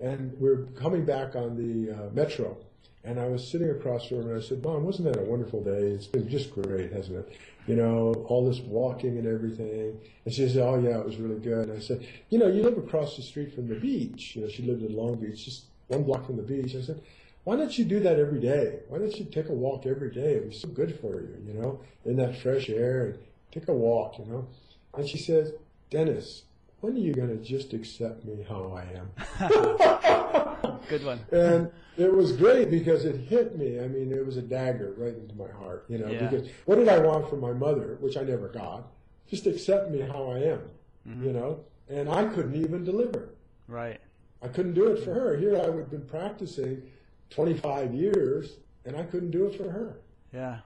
[0.00, 2.56] And we we're coming back on the uh, metro,
[3.04, 5.62] and I was sitting across from her, and I said, Mom, wasn't that a wonderful
[5.62, 5.70] day?
[5.70, 7.36] It's been just great, hasn't it?
[7.66, 10.00] You know, all this walking and everything.
[10.24, 11.68] And she said, Oh, yeah, it was really good.
[11.68, 14.34] And I said, You know, you live across the street from the beach.
[14.34, 16.74] You know, she lived in Long Beach, just one block from the beach.
[16.74, 17.00] I said,
[17.44, 18.80] Why don't you do that every day?
[18.88, 20.36] Why don't you take a walk every day?
[20.36, 23.18] It'd be so good for you, you know, in that fresh air and
[23.52, 24.48] take a walk, you know.
[24.94, 25.52] And she says,
[25.90, 26.42] Dennis,
[26.80, 30.18] when are you going to just accept me how I am?
[30.88, 31.20] Good one.
[31.32, 33.80] and it was great because it hit me.
[33.80, 36.08] I mean, it was a dagger right into my heart, you know.
[36.08, 36.26] Yeah.
[36.28, 38.88] Because what did I want from my mother, which I never got?
[39.28, 40.60] Just accept me how I am,
[41.08, 41.24] Mm-hmm.
[41.26, 41.60] you know.
[41.88, 43.30] And I couldn't even deliver.
[43.68, 44.00] Right.
[44.42, 45.36] I couldn't do it for her.
[45.36, 46.82] Here I had been practicing
[47.30, 49.96] 25 years, and I couldn't do it for her.
[50.32, 50.58] Yeah.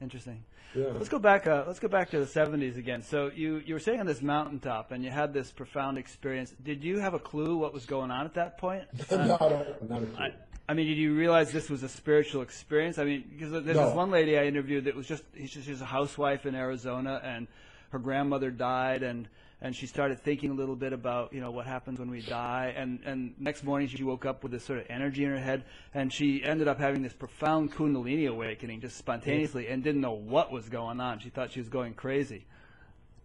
[0.00, 0.42] Interesting.
[0.74, 0.86] Yeah.
[0.94, 1.46] Let's go back.
[1.46, 3.02] Uh, let's go back to the '70s again.
[3.02, 6.52] So you you were sitting on this mountaintop and you had this profound experience.
[6.62, 8.84] Did you have a clue what was going on at that point?
[9.10, 10.16] Uh, not, a, not a clue.
[10.18, 10.32] I,
[10.68, 12.98] I mean, did you realize this was a spiritual experience?
[12.98, 13.86] I mean, because there's No.
[13.86, 17.46] this one lady I interviewed that was just she's just a housewife in Arizona, and
[17.90, 19.28] her grandmother died, and
[19.64, 22.74] and she started thinking a little bit about you know what happens when we die,
[22.76, 25.64] and and next morning she woke up with this sort of energy in her head,
[25.94, 30.52] and she ended up having this profound Kundalini awakening just spontaneously, and didn't know what
[30.52, 31.18] was going on.
[31.18, 32.44] She thought she was going crazy.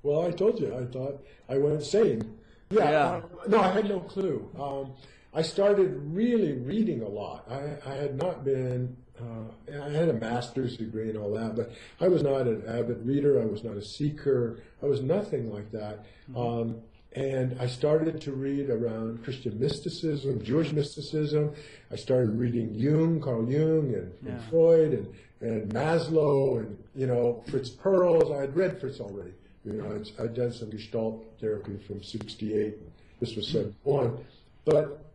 [0.02, 2.40] Well, I told you, I thought I went insane.
[2.70, 2.90] Yeah.
[2.90, 3.08] Yeah.
[3.08, 4.50] uh, no, I had no clue.
[4.58, 4.94] Um,
[5.34, 7.52] I started really reading a lot.
[7.52, 11.72] I, I had not been, uh, I had a master's degree and all that, but
[12.00, 13.42] I was not an avid reader.
[13.42, 14.60] I was not a seeker.
[14.82, 16.06] I was nothing like that.
[16.36, 16.82] Um,
[17.14, 21.54] and I started to read around Christian mysticism, Jewish mysticism.
[21.92, 27.44] I started reading Jung, Carl Jung, and, and Freud, and, and Maslow, and you know
[27.50, 28.36] Fritz Perls.
[28.36, 29.34] I had read Fritz already.
[29.66, 32.76] You know, I'd, I'd done some Gestalt therapy from '68.
[33.20, 34.24] This was '71,
[34.66, 35.09] but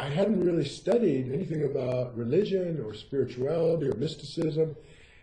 [0.00, 4.74] I hadn't really studied anything about religion or spirituality or mysticism,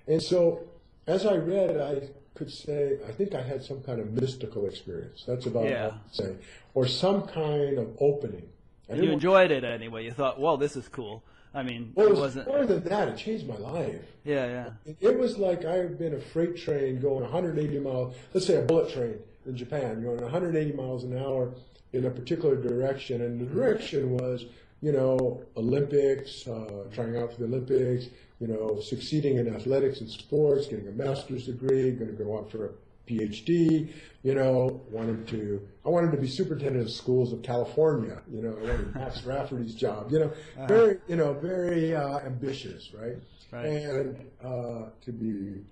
[0.07, 0.61] and so
[1.07, 5.23] as I read, I could say I think I had some kind of mystical experience.
[5.27, 5.85] That's about Yeah.
[5.85, 6.35] all I say,
[6.75, 8.47] or some kind of opening.
[8.93, 10.05] You enjoyed it anyway.
[10.05, 11.23] You thought, well, this is cool.
[11.55, 12.47] I mean, well, it was wasn't.
[12.47, 13.07] more than that.
[13.07, 13.99] It changed my life.
[14.23, 14.69] Yeah, yeah.
[14.85, 18.61] It- It was like I've been a freight train going 180 miles, let's say a
[18.61, 19.15] bullet train
[19.47, 21.51] in Japan, going 180 miles an hour
[21.93, 24.45] in a particular direction, and the direction was
[24.81, 28.07] you know, Olympics, uh, trying out for the Olympics,
[28.39, 32.51] you know, succeeding in athletics and sports, getting a master's degree, going to go out
[32.51, 32.69] for a
[33.09, 33.91] PhD,
[34.23, 38.55] you know, wanted to, I wanted to be superintendent of schools of California, you know,
[38.57, 40.31] I wanted Max Rafferty's job, you know,
[40.67, 43.15] very, you know, very uh, ambitious, right?
[43.51, 43.65] Right.
[43.65, 45.63] And uh, to be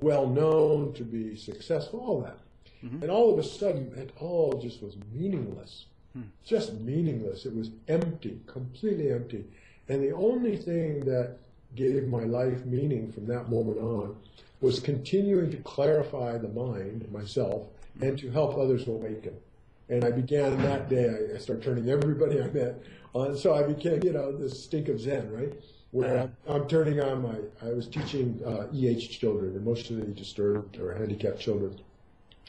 [0.00, 2.38] well known, to be successful, all that.
[3.02, 5.84] And all of a sudden, it all just was meaningless.
[6.44, 7.46] Just meaningless.
[7.46, 9.44] It was empty, completely empty.
[9.88, 11.36] And the only thing that
[11.76, 14.16] gave my life meaning from that moment on
[14.60, 17.66] was continuing to clarify the mind, myself,
[18.00, 19.34] and to help others awaken.
[19.88, 22.82] And I began that day, I, I started turning everybody I met
[23.12, 23.36] on.
[23.36, 25.52] So I became, you know, this stink of Zen, right?
[25.92, 27.36] Where I'm, I'm turning on my,
[27.66, 31.80] I was teaching uh, EH children, emotionally disturbed or handicapped children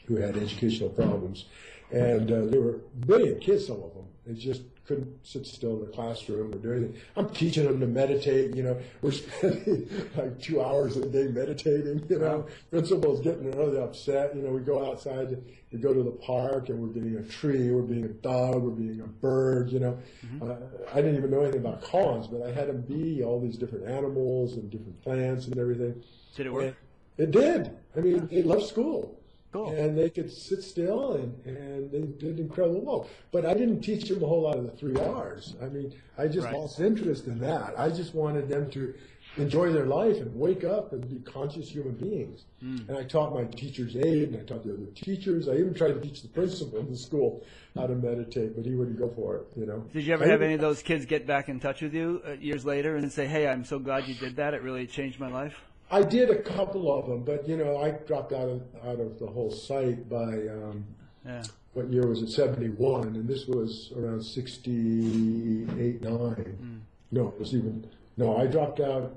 [0.06, 1.46] who had educational problems.
[1.92, 4.06] And uh, there were brilliant kids, some of them.
[4.26, 6.96] They just couldn't sit still in the classroom or do anything.
[7.16, 8.78] I'm teaching them to meditate, you know.
[9.02, 12.46] We're spending like two hours a day meditating, you know.
[12.70, 14.36] Principal's getting really upset.
[14.36, 17.72] You know, we go outside, we go to the park and we're being a tree,
[17.72, 19.98] we're being a dog, we're being a bird, you know.
[20.42, 20.56] Uh,
[20.92, 23.88] I didn't even know anything about koans, but I had them be all these different
[23.88, 26.04] animals and different plants and everything.
[26.36, 26.76] Did it work?
[27.18, 27.72] And it did.
[27.96, 29.21] I mean, they loved school.
[29.52, 29.72] Cool.
[29.72, 33.08] And they could sit still and, and they did incredible work.
[33.32, 35.56] But I didn't teach them a whole lot of the three R's.
[35.62, 36.56] I mean, I just Right.
[36.56, 37.78] lost interest in that.
[37.78, 38.94] I just wanted them to
[39.38, 42.44] enjoy their life and wake up and be conscious human beings.
[42.62, 42.78] Hmm.
[42.88, 45.48] And I taught my teacher's aide and I taught the other teachers.
[45.50, 47.44] I even tried to teach the principal in the school
[47.76, 49.86] how to meditate, but he wouldn't go for it, you know.
[49.94, 51.94] Did you ever I have even- any of those kids get back in touch with
[51.94, 54.54] you uh, years later and say, "Hey, I'm so glad you did that.
[54.54, 55.62] It really changed my life."
[55.92, 59.20] I did a couple of them, but you know, I dropped out of out of
[59.20, 60.86] the whole site by um,
[61.26, 61.44] Yeah.
[61.74, 62.30] what year was it?
[62.30, 66.82] Seventy one, and this was around sixty eight nine.
[67.12, 67.86] No, it was even
[68.18, 68.38] no.
[68.38, 69.16] I dropped out.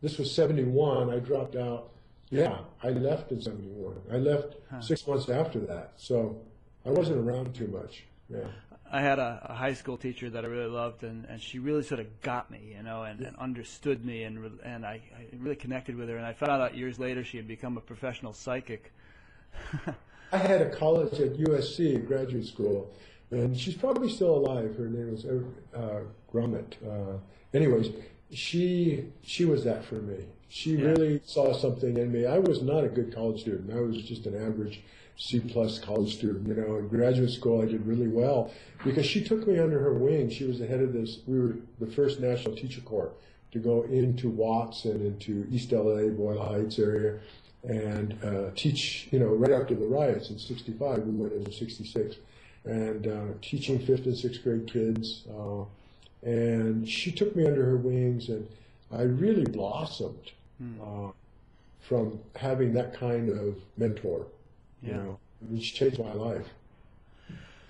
[0.00, 1.10] This was seventy one.
[1.10, 1.90] I dropped out.
[2.30, 3.96] Yeah, I left in seventy one.
[4.10, 6.40] I left six months after that, so
[6.86, 8.04] I wasn't around too much.
[8.30, 8.46] Yeah.
[8.94, 11.82] I had a, a high school teacher that I really loved, and, and she really
[11.82, 15.56] sort of got me, you know, and, and understood me, and and I, I really
[15.56, 16.16] connected with her.
[16.16, 18.92] And I found out years later she had become a professional psychic.
[20.32, 22.88] I had a college at USC, graduate school,
[23.32, 24.76] and she's probably still alive.
[24.76, 26.76] Her name was uh, Grummet.
[26.86, 27.18] Uh,
[27.52, 27.88] anyways,
[28.32, 30.24] she she was that for me.
[30.48, 30.90] She Yeah.
[30.90, 32.26] really saw something in me.
[32.26, 33.72] I was not a good college student.
[33.76, 34.82] I was just an average
[35.16, 36.48] C plus college student.
[36.48, 38.50] You know, in graduate school, I did really well
[38.84, 40.30] because she took me under her wing.
[40.30, 41.18] She was the head of this.
[41.26, 43.12] We were the first national teacher corps
[43.52, 47.20] to go into Watts and into East LA, Boyle Heights area,
[47.62, 49.08] and uh, teach.
[49.12, 52.16] You know, right after the riots in '65, we went into '66,
[52.64, 55.24] and uh, teaching fifth and sixth grade kids.
[55.30, 55.64] Uh,
[56.22, 58.48] and she took me under her wings, and
[58.90, 60.32] I really blossomed
[60.82, 61.10] uh,
[61.80, 64.26] from having that kind of mentor.
[64.84, 64.96] You Yeah.
[64.98, 65.18] know,
[65.50, 66.46] which changed my life.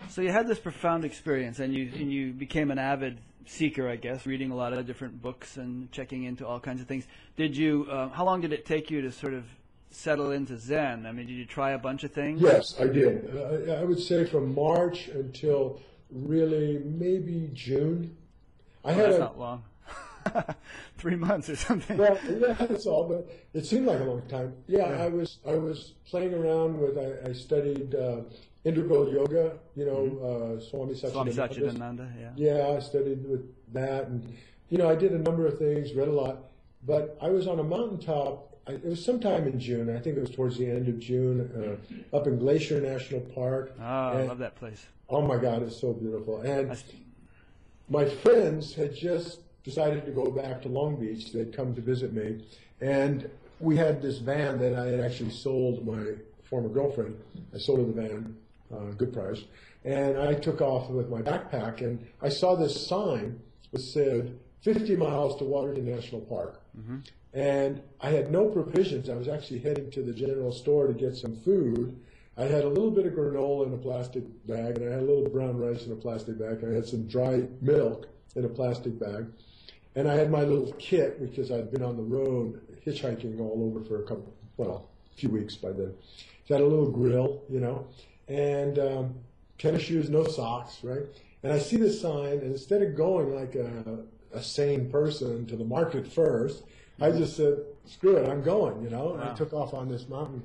[0.09, 3.97] So you had this profound experience, and you and you became an avid seeker, I
[3.97, 7.07] guess, reading a lot of different books and checking into all kinds of things.
[7.37, 7.87] Did you?
[7.91, 9.45] Uh, how long did it take you to sort of
[9.91, 11.07] settle into Zen?
[11.07, 12.41] I mean, did you try a bunch of things?
[12.43, 13.35] Yes, I did.
[13.35, 18.17] Uh, I would say from March until really maybe June.
[18.85, 19.63] I Well, had that's a not long.
[20.99, 21.97] Three months or something.
[21.97, 24.55] well, yeah, that's all, but it seemed like a long time.
[24.67, 26.99] Yeah, I was I was playing around with.
[26.99, 28.23] I, I studied uh,
[28.65, 29.59] integral yoga.
[29.75, 31.11] You know, uh, Swami Mm-hmm.
[31.11, 31.33] Swami
[32.21, 32.31] yeah.
[32.37, 34.37] Yeah, I studied with that, and
[34.69, 36.39] you know, I did a number of things, read a lot.
[36.87, 38.51] But I was on a mountaintop.
[38.67, 39.95] I, it was sometime in June.
[39.95, 41.79] I think it was towards the end of June,
[42.13, 43.75] uh, up in Glacier National Park.
[43.79, 44.87] Oh, I love that place.
[45.09, 46.41] Oh my God, it's so beautiful.
[46.41, 46.83] And
[47.89, 51.33] my friends had just decided to go back to Long Beach.
[51.33, 52.45] They'd come to visit me,
[52.81, 53.29] and
[53.61, 57.17] we had this van that I had actually sold my former girlfriend.
[57.55, 58.37] I sold her the van,
[58.73, 59.43] uh, good price,
[59.85, 63.41] and I took off with my backpack, and I saw this sign
[63.73, 66.61] that said 50 miles to Waterton National Park.
[67.33, 69.09] And I had no provisions.
[69.11, 72.01] I was actually heading to the general store to get some food.
[72.37, 75.07] I had a little bit of granola in a plastic bag, and I had a
[75.07, 76.65] little brown rice in a plastic bag.
[76.65, 79.27] I had some dry milk in a plastic bag.
[79.97, 83.85] And I had my little kit because I'd been on the road hitchhiking all over
[83.85, 85.95] for a couple, well, a few weeks by then.
[86.47, 87.87] So I had a little grill, you know,
[88.29, 89.15] and um,
[89.59, 91.03] tennis shoes, no socks, right?
[91.43, 93.99] And I see this sign, and instead of going like a,
[94.33, 96.65] a sane person to the market first,
[97.01, 99.15] I just said, screw it, I'm going, you know?
[99.15, 100.43] And I took off on this mountain,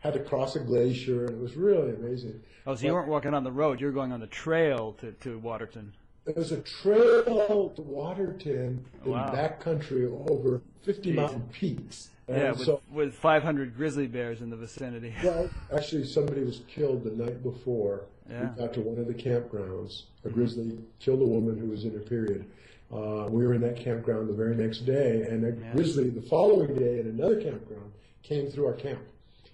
[0.00, 2.40] had to cross a glacier, and it was really amazing.
[2.66, 5.12] Oh, so you weren't walking on the road; you were going on the trail to,
[5.12, 5.92] to Waterton.
[6.34, 9.32] Was a trail to Waterton in Wow.
[9.32, 11.14] backcountry over 50 Jeez.
[11.14, 12.10] mountain peaks.
[12.28, 15.14] Yeah, with, so, with 500 grizzly bears in the vicinity.
[15.22, 18.06] well, actually, somebody was killed the night before.
[18.28, 18.50] Yeah.
[18.56, 20.02] We got to one of the campgrounds.
[20.24, 22.44] A grizzly killed a woman who was in her period.
[22.92, 25.72] Uh, we were in that campground the very next day, and a Yeah.
[25.72, 27.92] grizzly the following day in another campground
[28.24, 29.00] came through our camp.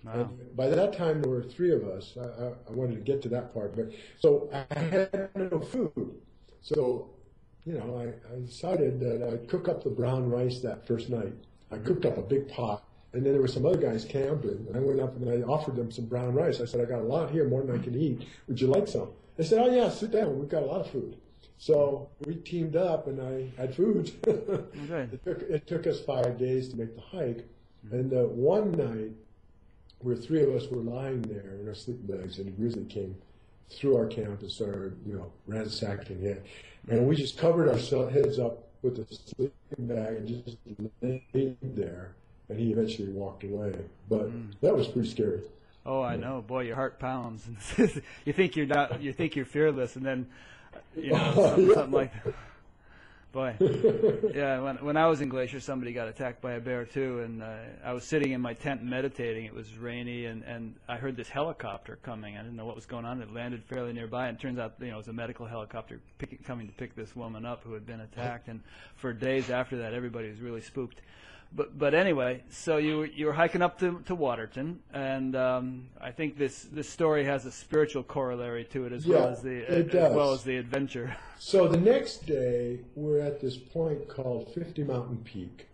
[0.04, 0.12] Wow.
[0.14, 2.16] And by that time, there were three of us.
[2.18, 6.14] I, I, I wanted to get to that part, but so I had no food.
[6.62, 7.10] So,
[7.64, 11.34] you know, I, I decided that I'd cook up the brown rice that first night.
[11.70, 14.76] I cooked up a big pot, and then there were some other guys camping, and
[14.76, 16.60] I went up and I offered them some brown rice.
[16.60, 18.26] I said, I got a lot here, more than I can eat.
[18.48, 19.10] Would you like some?
[19.36, 20.38] They said, Oh yeah, sit down.
[20.38, 21.16] We've got a lot of food.
[21.58, 24.12] So we teamed up, and I had food.
[24.22, 25.12] good.
[25.12, 27.46] it took it took us five days to make the hike,
[27.90, 29.12] and uh, one night
[30.00, 33.14] where three of us were lying there in our sleeping bags, and a grizzly came
[33.70, 36.44] through our camp and started, you know, ransacking it.
[36.88, 40.56] And we just covered our heads up with a sleeping bag and just
[41.00, 42.14] laid there.
[42.48, 43.74] And he eventually walked away.
[44.08, 44.52] But mm.
[44.60, 45.42] that was pretty scary.
[45.84, 46.42] Oh, I know.
[46.42, 47.48] Boy, your heart pounds.
[48.24, 49.02] you think you're not.
[49.02, 50.26] You think you're fearless, and then
[50.96, 52.34] you know something, something like that.
[53.32, 53.56] Boy,
[54.34, 54.60] yeah.
[54.60, 57.56] When when I was in Glacier, somebody got attacked by a bear too, and uh,
[57.82, 59.46] I was sitting in my tent meditating.
[59.46, 62.36] It was rainy, and and I heard this helicopter coming.
[62.36, 63.22] I didn't know what was going on.
[63.22, 65.98] It landed fairly nearby, and it turns out you know it was a medical helicopter
[66.18, 68.48] pick, coming to pick this woman up who had been attacked.
[68.48, 68.60] And
[68.96, 71.00] for days after that, everybody was really spooked.
[71.54, 76.10] But but anyway, so you you were hiking up to, to Waterton, and um, I
[76.10, 79.94] think this this story has a spiritual corollary to it as well as the it
[79.94, 81.16] as well as the adventure.
[81.44, 85.66] So the next day, we're at this point called 50 Mountain Peak.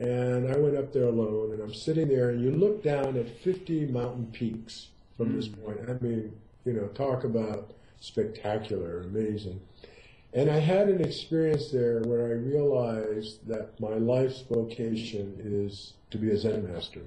[0.00, 3.38] And I went up there alone, and I'm sitting there, and you look down at
[3.38, 5.78] 50 mountain peaks from this point.
[5.88, 6.32] I mean,
[6.64, 9.60] you know, talk about spectacular, amazing.
[10.34, 16.18] And I had an experience there where I realized that my life's vocation is to
[16.18, 17.00] be a Zen master.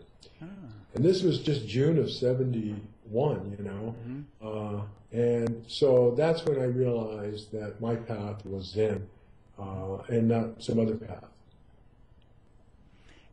[0.93, 3.95] And this was just June of 71, you know.
[4.41, 9.07] Uh, and so that's when I realized that my path was Zen
[9.59, 11.25] uh, and not some other path.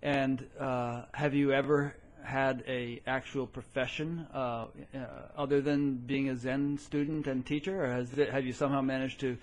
[0.03, 4.99] And uh, have you ever had a actual profession uh, uh,
[5.37, 9.21] other than being a Zen student and teacher, or has it, have you somehow managed
[9.21, 9.37] to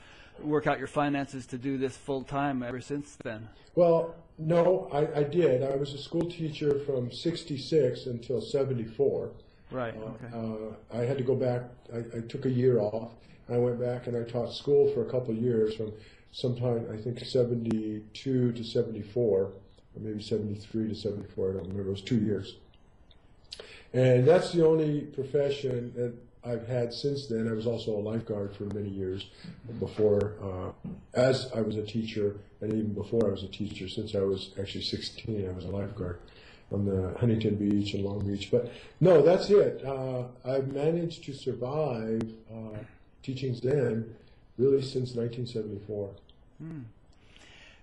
[0.44, 3.50] work out your finances to do this full time ever since then?
[3.76, 5.64] Well, no, I, I did.
[5.64, 9.32] I was a school teacher from 66 until 74.
[9.72, 9.96] Right.
[9.96, 10.28] Okay.
[10.34, 11.64] Uh, I had to go back.
[11.94, 13.12] I, I took a year off.
[13.52, 15.92] I went back and I taught school for a couple of years, from
[16.32, 19.52] sometime I think '72 to '74, or
[19.98, 21.50] maybe '73 to '74.
[21.50, 21.90] I don't remember.
[21.90, 22.58] It was two years,
[23.94, 26.14] and that's the only profession that
[26.44, 27.48] I've had since then.
[27.50, 29.28] I was also a lifeguard for many years
[29.80, 33.90] before, uh, as I was a teacher, and even before I was a teacher.
[33.90, 36.20] Since I was actually 16, I was a lifeguard
[36.72, 38.50] on the Huntington Beach and Long Beach.
[38.52, 38.72] But
[39.02, 39.84] no, that's it.
[39.84, 42.22] Uh, I've managed to survive
[42.52, 42.78] uh,
[43.22, 44.16] teaching Zen
[44.58, 46.10] really since 1974.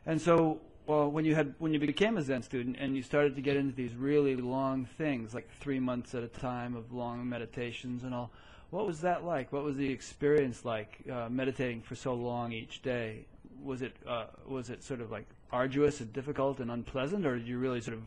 [0.07, 3.35] And so, well, when you had when you became a Zen student and you started
[3.37, 7.29] to get into these really long things, like three months at a time of long
[7.29, 8.31] meditations and all,
[8.71, 9.53] what was that like?
[9.53, 13.25] What was the experience like uh, meditating for so long each day?
[13.63, 17.47] Was it uh, was it sort of like arduous and difficult and unpleasant, or did
[17.49, 18.03] you really sort of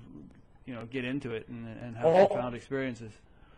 [0.65, 2.27] you know get into it and, and have Oh.
[2.27, 3.11] profound experiences?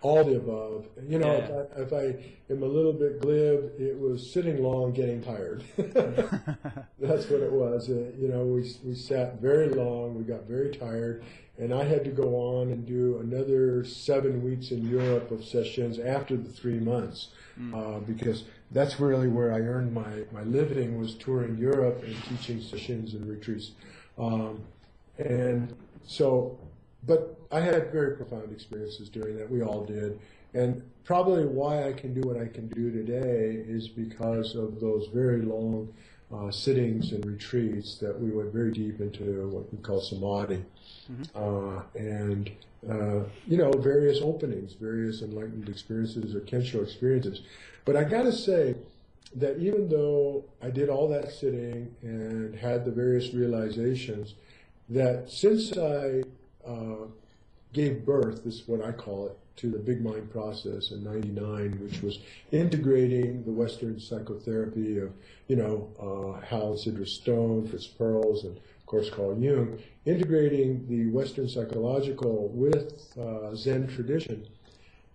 [0.04, 0.86] All the above.
[1.08, 1.84] You know, Yeah.
[1.84, 2.18] if, I, if
[2.50, 5.64] I am a little bit glib, it was sitting long, getting tired.
[5.78, 7.88] That's what it was.
[7.88, 11.24] Uh, you know, we, we sat very long, we got very tired,
[11.62, 16.00] and I had to go on and do another seven weeks in Europe of sessions
[16.00, 17.28] after the three months,
[17.76, 22.60] uh, because that's really where I earned my, my living was touring Europe and teaching
[22.60, 23.72] sessions and retreats.
[24.18, 24.62] Um,
[25.20, 26.58] and so,
[27.06, 29.48] but I had very profound experiences doing that.
[29.48, 30.20] We all did.
[30.56, 35.10] And probably why I can do what I can do today is because of those
[35.14, 35.94] very long
[36.34, 40.64] uh, sittings and retreats that we went very deep into what we call samadhi.
[41.36, 42.52] Uh, and,
[42.90, 47.42] uh, you know, various openings, various enlightened experiences or kensho experiences.
[47.84, 48.76] But I got to say
[49.36, 54.36] that even though I did all that sitting and had the various realizations,
[54.90, 56.24] that since I
[56.66, 57.08] uh,
[57.74, 61.80] gave birth, this is what I call it, to the Big Mind process in '99,
[61.82, 62.20] which was
[62.52, 65.12] integrating the Western psychotherapy of,
[65.48, 71.10] you know, uh, Hal Sidra Stone, Fritz Perls, and of course Carl Jung, integrating the
[71.12, 74.48] Western psychological with uh, Zen tradition.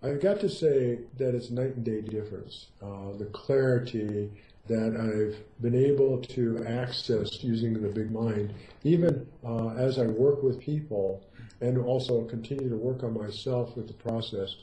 [0.03, 2.67] I've got to say that it's night and day difference.
[2.81, 4.31] Uh, the clarity,
[4.67, 8.53] that I've been able to access using the big mind,
[8.83, 11.23] even uh, as I work with people
[11.61, 14.55] and also continue to work on myself with the process,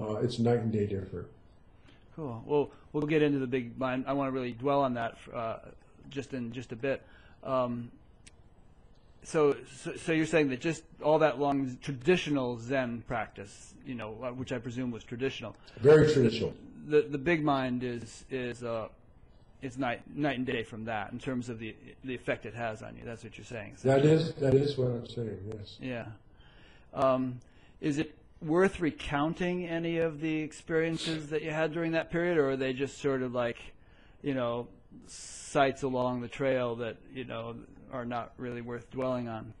[0.00, 1.26] uh, it's night and day different.
[2.16, 2.42] Cool.
[2.44, 4.04] Well, we'll get into the big mind.
[4.06, 5.58] I want to really dwell on that uh,
[6.10, 7.02] just in just a bit.
[7.44, 7.90] Um,
[9.22, 14.16] so, so, so you're saying that just all that long traditional Zen practice, you know,
[14.22, 15.54] uh, which I presume was traditional.
[15.80, 16.54] Very traditional.
[16.88, 18.88] The the big mind is is uh,
[19.62, 22.82] it's night night and day from that in terms of the the effect it has
[22.82, 23.02] on you.
[23.04, 23.76] That's what you're saying.
[23.84, 25.38] That is that is what I'm saying.
[25.54, 25.76] Yes.
[25.80, 26.06] Yeah.
[26.94, 27.40] Um,
[27.80, 32.50] is it worth recounting any of the experiences that you had during that period, or
[32.50, 33.58] are they just sort of like,
[34.22, 34.66] you know,
[35.06, 37.56] sites along the trail that you know
[37.92, 39.52] are not really worth dwelling on?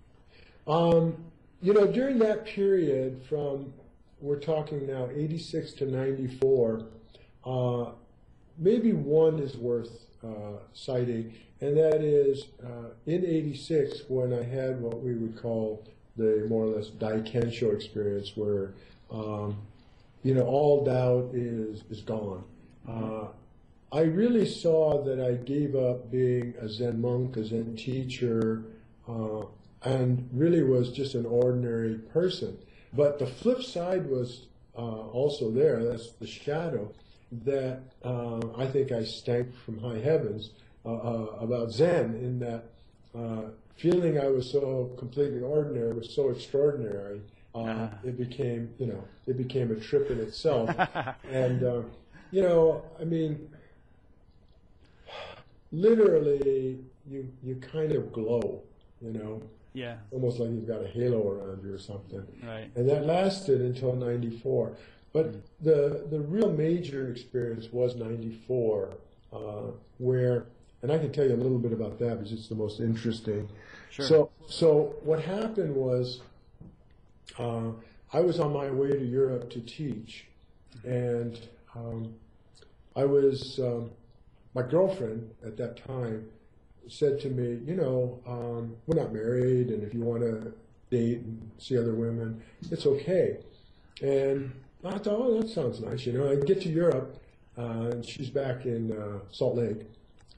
[0.66, 1.16] Um,
[1.62, 3.72] you know, during that period from
[4.20, 6.86] we're talking now 86 to 94,
[7.44, 7.84] uh,
[8.60, 14.80] maybe one is worth uh, citing, and that is uh, in 86 when I had
[14.80, 15.84] what we would call
[16.16, 18.74] the more or less Daikensho experience where,
[19.10, 19.56] um,
[20.22, 22.44] you know, all doubt is, is gone.
[22.86, 23.28] Uh,
[23.92, 28.64] I really saw that I gave up being a Zen monk, a Zen teacher,
[29.08, 29.42] uh,
[29.82, 32.58] and really was just an ordinary person.
[32.92, 34.46] But the flip side was
[34.76, 35.82] uh, also there.
[35.82, 36.92] That's the shadow
[37.32, 40.50] that uh, I think I stank from high heavens
[40.84, 42.64] uh, uh, about Zen in that
[43.16, 47.22] uh, feeling I was so completely ordinary was so extraordinary.
[47.54, 50.70] Uh, It became, you know, it became a trip in itself.
[51.30, 51.82] and, uh,
[52.30, 53.48] you know, I mean,
[55.72, 56.78] literally,
[57.08, 58.62] you you kind of glow,
[59.00, 59.42] you know.
[59.72, 59.96] Yeah.
[60.10, 62.26] Almost like you've got a halo around you or something.
[62.44, 62.70] Right.
[62.74, 64.76] And that lasted until '94.
[65.12, 65.40] But mm.
[65.60, 68.90] the the real major experience was '94,
[69.32, 69.36] uh,
[69.98, 70.46] where,
[70.82, 73.48] and I can tell you a little bit about that because it's the most interesting.
[73.90, 74.06] Sure.
[74.06, 76.20] So so what happened was,
[77.38, 77.70] uh,
[78.12, 80.26] I was on my way to Europe to teach,
[80.84, 81.38] and
[81.74, 82.14] um,
[82.94, 83.90] I was um,
[84.54, 86.28] my girlfriend at that time
[86.88, 90.52] said to me, you know, um, we're not married, and if you want to
[90.90, 93.38] date and see other women, it's okay.
[94.02, 94.52] And
[94.84, 96.06] I thought, oh, that sounds nice.
[96.06, 97.20] You know, I get to Europe,
[97.58, 99.82] uh, and she's back in uh, Salt Lake,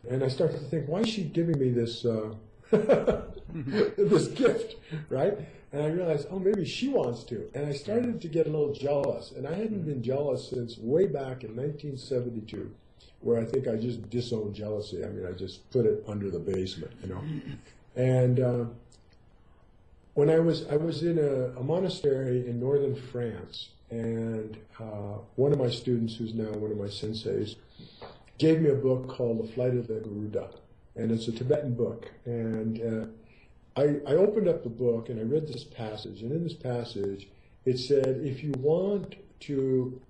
[0.09, 2.35] and I started to think, why is she giving me this uh,
[2.73, 4.77] this gift,
[5.09, 5.39] right?
[5.73, 7.49] And I realized, oh, maybe she wants to.
[7.55, 11.07] And I started to get a little jealous, and I hadn't been jealous since way
[11.07, 12.75] back in 1972
[13.23, 15.05] where I think I just disowned jealousy.
[15.05, 17.23] I mean, I just put it under the basement, you know.
[17.95, 18.65] And uh,
[20.15, 25.53] when I was I was in a, a monastery in northern France, and uh, one
[25.53, 27.57] of my students, who's now one of my senseis,
[28.39, 30.51] gave me a book called The Flight of the Garuda,
[30.97, 32.11] and it's a Tibetan book.
[32.25, 36.43] And uh, I, I opened up the book and I read this passage, and in
[36.43, 37.29] this passage,
[37.65, 40.01] it said, if you want to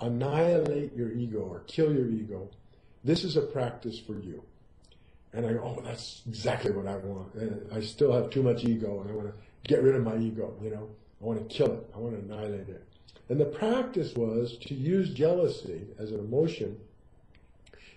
[0.00, 2.50] annihilate your ego or kill your ego,
[3.02, 4.42] this is a practice for you.
[5.34, 7.34] And I go, oh, that's exactly what I want.
[7.34, 9.34] And I still have too much ego and I want to
[9.68, 10.88] get rid of my ego, you know.
[11.20, 11.90] I want to kill it.
[11.94, 12.86] I want to annihilate it.
[13.28, 16.78] And the practice was to use jealousy as an emotion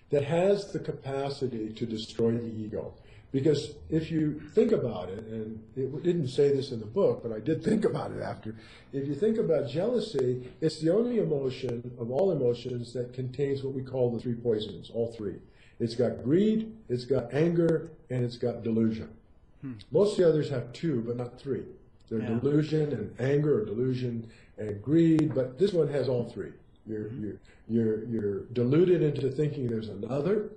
[0.10, 2.94] that has the capacity to destroy the ego.
[3.32, 7.34] Because if you think about it, and it didn't say this in the book, but
[7.34, 8.56] I did think about it after.
[8.94, 13.74] If you think about jealousy, it's the only emotion of all emotions that contains what
[13.74, 15.36] we call the three poisons, all three.
[15.80, 19.10] It's got greed, it's got anger, and it's got delusion.
[19.62, 19.74] Hmm.
[19.92, 21.64] Most of the others have two, but not three.
[22.10, 22.40] They're yeah.
[22.40, 26.52] delusion and anger, or delusion and greed, but this one has all three.
[26.86, 27.32] You're, mm-hmm.
[27.68, 30.52] you're, you're, you're deluded into thinking there's another,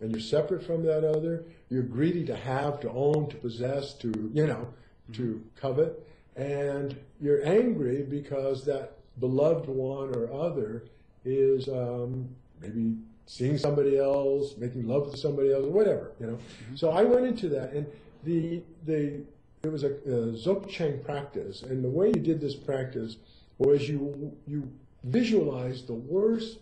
[0.00, 1.44] and you're separate from that other.
[1.68, 4.68] You're greedy to have, to own, to possess, to, you know,
[5.14, 6.06] to covet.
[6.36, 10.84] And you're angry because that beloved one or other
[11.24, 12.28] is um,
[12.60, 12.96] maybe
[13.32, 16.34] seeing somebody else, making love to somebody else, or whatever, you know.
[16.34, 16.76] Mm-hmm.
[16.76, 17.86] So I went into that, and
[18.24, 19.22] the the
[19.62, 23.16] it was a, a Dzogchen practice, and the way you did this practice
[23.56, 24.70] was you you
[25.04, 26.58] visualized the worst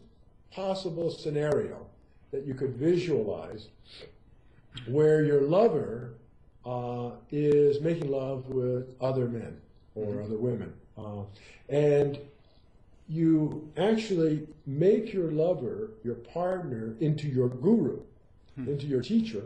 [0.52, 1.86] possible scenario
[2.30, 3.66] that you could visualize
[4.86, 6.14] where your lover
[6.64, 9.60] uh, is making love with other men
[9.96, 10.24] or mm-hmm.
[10.24, 10.72] other women.
[10.96, 11.22] Uh,
[11.68, 12.18] and
[13.10, 17.98] you actually make your lover, your partner, into your guru,
[18.54, 18.68] hmm.
[18.68, 19.42] into your teacher,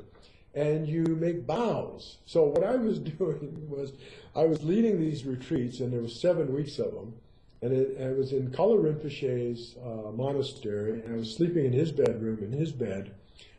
[0.54, 2.18] and you make vows.
[2.26, 3.94] So what I was doing was
[4.36, 7.14] I was leading these retreats, and there was seven weeks of them,
[7.62, 12.40] and it, was in Kalu Rinpoche's uh, monastery, and I was sleeping in his bedroom,
[12.42, 13.14] in his bed,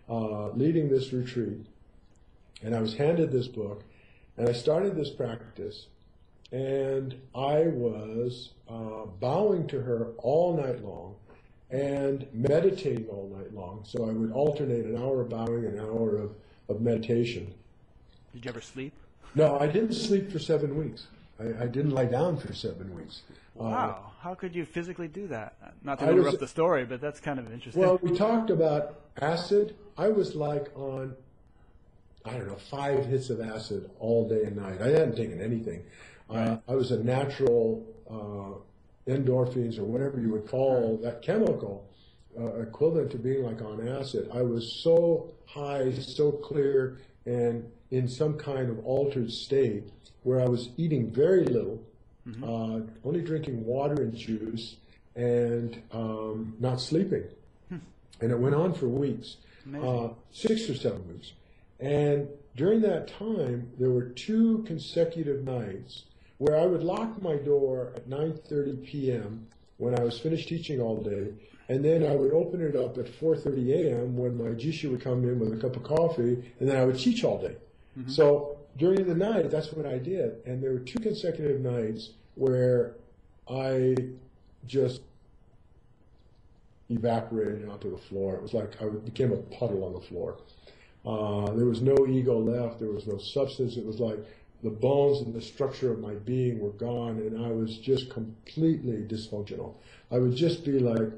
[0.08, 1.66] uh, leading this retreat,
[2.62, 3.84] and I was handed this book,
[4.38, 5.88] and I started this practice,
[6.52, 11.16] and I was uh, bowing to her all night long
[11.72, 13.84] and meditating all night long.
[13.84, 16.32] So I would alternate an hour of bowing, an hour of,
[16.70, 17.54] of meditation.
[18.34, 18.94] Did you ever sleep?
[19.34, 21.08] No, I didn't sleep for seven weeks.
[21.40, 23.22] I, I didn't lie down for seven weeks.
[23.60, 24.12] Uh, Wow.
[24.20, 25.56] How could you physically do that?
[25.84, 27.82] Not to I was- interrupt the story, but that's kind of interesting.
[27.82, 29.76] Well, we talked about acid.
[29.98, 31.16] I was like on,
[32.26, 34.82] I don't know, five hits of acid all day and night.
[34.82, 35.84] I hadn't taken anything.
[36.30, 41.88] Uh, I was a natural uh, endorphins or whatever you would call that chemical
[42.40, 44.30] uh, equivalent to being like on acid.
[44.34, 49.90] I was so high, so clear, and in some kind of altered state
[50.24, 51.82] where I was eating very little,
[52.44, 54.78] uh, only drinking water and juice,
[55.16, 57.24] and um, not sleeping.
[58.22, 59.38] And it went on for weeks,
[59.84, 61.34] uh, six or seven weeks.
[61.80, 66.04] And during that time, there were two consecutive nights
[66.38, 69.48] where I would lock my door at 9:30 p.m.
[69.78, 71.34] when I was finished teaching all day,
[71.70, 74.18] and then I would open it up at 4:30 a.m.
[74.18, 77.00] when my jisha would come in with a cup of coffee, and then I would
[77.00, 77.56] teach all day.
[78.08, 82.96] So during the night, that's what I did, and there were two consecutive nights where
[83.50, 83.96] I
[84.68, 85.02] just
[86.90, 88.36] evaporated onto the floor.
[88.36, 90.38] It was like I became a puddle on the floor.
[91.06, 92.80] Uh, there was no ego left.
[92.80, 93.78] There was no substance.
[93.78, 94.20] It was like
[94.64, 98.98] the bones and the structure of my being were gone, and I was just completely
[99.04, 99.76] dysfunctional.
[100.12, 101.12] I would just be like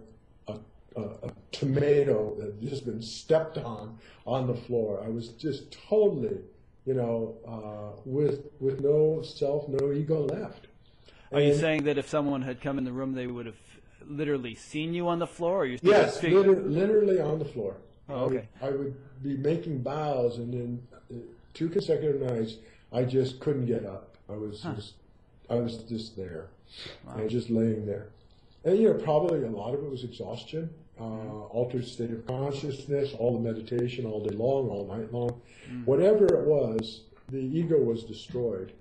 [0.48, 0.56] a,
[0.96, 5.02] a, a tomato that had just been stepped on on the floor.
[5.04, 6.40] I was just totally,
[6.86, 10.68] you know, uh, with with no self, no ego left.
[11.32, 13.56] Are you And- saying that if someone had come in the room, they would have
[14.06, 15.62] literally seen you on the floor?
[15.62, 17.76] Or you Yes, fig- literally, on the floor.
[18.10, 18.48] Oh, I would- okay.
[18.62, 20.82] I would be making bows, and then
[21.12, 21.16] uh,
[21.54, 22.56] two consecutive nights,
[22.92, 24.16] I just couldn't get up.
[24.30, 24.94] I was just,
[25.50, 26.48] I was just there,
[27.24, 28.10] was just laying there.
[28.66, 30.70] And you know, probably a lot of it was exhaustion,
[31.00, 35.86] uh, altered state of consciousness, all the meditation all day long, all night long, Mm.
[35.86, 38.72] whatever it was, the ego was destroyed.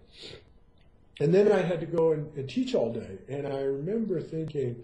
[1.20, 3.18] And then I had to go and, and teach all day.
[3.28, 4.76] And I remember thinking,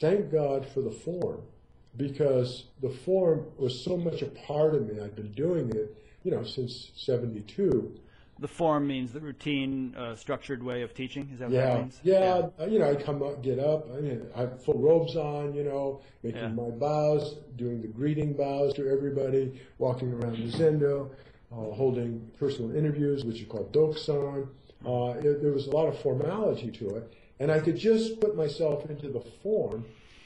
[0.00, 1.42] thank God for the form,
[1.96, 5.00] because the form was so much a part of me.
[5.02, 7.92] I'd been doing it, you know, since 72.
[8.40, 11.28] The form means the routine, uh, structured way of teaching.
[11.30, 12.00] Is that what that Yeah, means?
[12.02, 15.14] yeah, uh, you know, I'd come up, get up, I mean, I had full robes
[15.14, 16.48] on, you know, making Yeah.
[16.48, 21.10] my bows, doing the greeting bows to everybody, walking around the zendo,
[21.52, 24.48] uh, holding personal interviews, which are called doksan.
[24.86, 28.36] Uh, it, there was a lot of formality to it, and I could just put
[28.36, 29.84] myself into the form,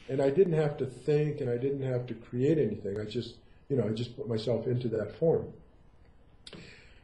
[0.09, 3.01] and I didn't have to think, and I didn't have to create anything.
[3.01, 3.35] I just,
[3.69, 5.53] you know, I just put myself into that form.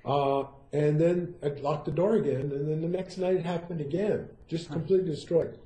[0.05, 3.81] Uh, and then I locked the door again, and then the next night it happened
[3.81, 5.59] again, just completely destroyed.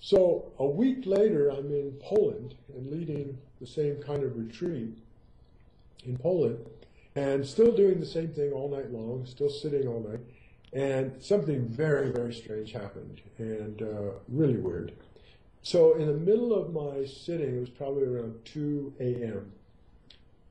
[0.00, 4.98] So a week later, I'm in Poland and leading the same kind of retreat
[6.04, 6.66] in Poland,
[7.16, 10.20] and still doing the same thing all night long, still sitting all night,
[10.74, 14.92] and something very, very strange happened, and uh, really weird.
[15.62, 19.52] So in the middle of my sitting, it was probably around 2 a.m.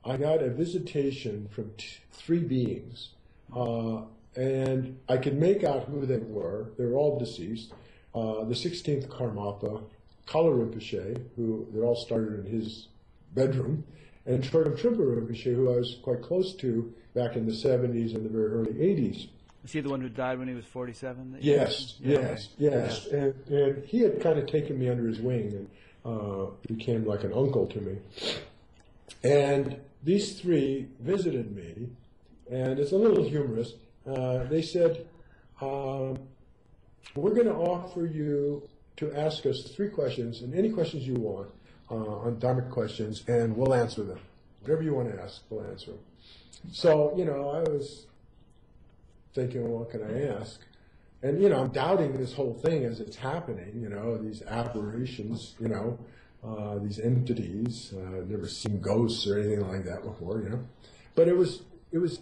[0.04, 3.10] I got a visitation from t- three beings,
[3.54, 4.02] uh,
[4.36, 6.70] and I could make out who they were.
[6.76, 7.72] They're all deceased.
[8.14, 9.82] Uh, the 16th Karmapa,
[10.26, 12.88] Kalu Rinpoche, who they all started in his
[13.34, 13.84] bedroom,
[14.26, 18.24] and Chögyam Trungpa Rinpoche, who I was quite close to back in the 70s and
[18.24, 19.28] the very early 80s.
[19.64, 21.32] Is he the one who died when he was 47?
[21.32, 21.94] that Yes.
[22.00, 23.06] Yeah, yes, yes.
[23.06, 25.70] And, and he had kind of taken me under his wing and
[26.04, 27.96] uh, became like an uncle to me.
[29.22, 31.88] And these three visited me,
[32.50, 33.72] and it's a little humorous.
[34.06, 35.06] Uh, they said,
[35.60, 36.18] um,
[37.14, 41.48] We're going to offer you to ask us three questions, and any questions you want
[41.90, 44.20] uh, on Dharmic questions, and we'll answer them.
[44.60, 46.00] Whatever you want to ask, we'll answer them.
[46.72, 48.06] So, you know, I was
[49.34, 50.60] thinking, what can I ask?
[51.22, 55.54] And, you know, I'm doubting this whole thing as it's happening, you know, these apparitions,
[55.58, 55.98] you know,
[56.46, 57.92] uh, these entities.
[57.96, 60.60] Uh, I've never seen ghosts or anything like that before, you know.
[61.14, 62.20] But it was, it was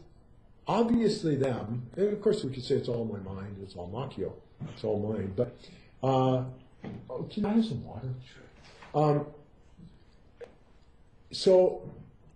[0.66, 1.88] obviously them.
[1.96, 4.32] And of course, we could say it's all my mind, it's all makyo,
[4.72, 5.32] it's all mine.
[5.36, 5.56] But,
[6.02, 6.44] uh,
[7.10, 8.08] oh, can I have some water?
[8.94, 9.26] Um,
[11.30, 11.82] so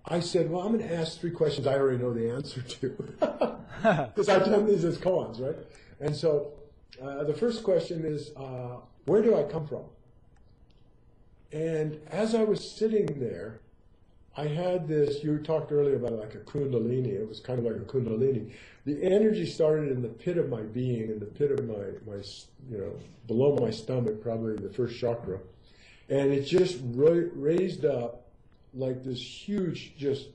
[0.05, 3.57] I said, well, I'm going to ask three questions I already know the answer to.
[3.83, 5.57] Because I've done these as koans, right?
[6.01, 6.53] And so
[7.01, 9.85] uh, the first question is, uh, where do I come from?
[11.53, 13.61] And as I was sitting there,
[14.37, 15.25] I had this.
[15.25, 17.09] You talked earlier about like a kundalini.
[17.09, 18.53] It was kind of like a kundalini.
[18.85, 22.23] The energy started in the pit of my being, in the pit of my my
[22.71, 22.93] you know
[23.27, 25.41] below my stomach, probably the first chakra,
[26.11, 28.27] and it just ra- raised up
[28.75, 30.29] like this huge just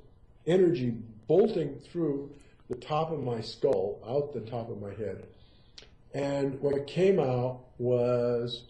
[0.48, 0.96] energy
[1.28, 2.32] bolting through
[2.70, 5.28] the top of my skull, out the top of my head.
[6.14, 8.64] And what came out was,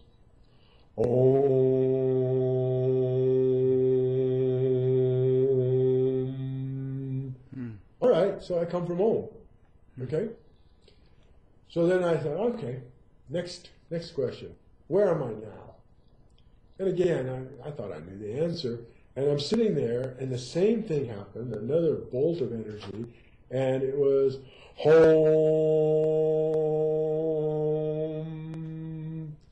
[0.96, 1.72] Om.
[8.32, 9.28] Right, so I come from Om.
[9.96, 10.02] Hmm.
[10.02, 10.28] Okay?
[11.68, 12.80] So then I thought, okay,
[13.28, 14.54] next next question.
[14.88, 15.74] Where am I now?
[16.78, 17.28] And again,
[17.64, 18.80] I, I thought I knew the answer.
[19.14, 23.06] And I'm sitting there, and the same thing happened, another bolt of energy,
[23.50, 24.38] and it was
[24.76, 24.96] home.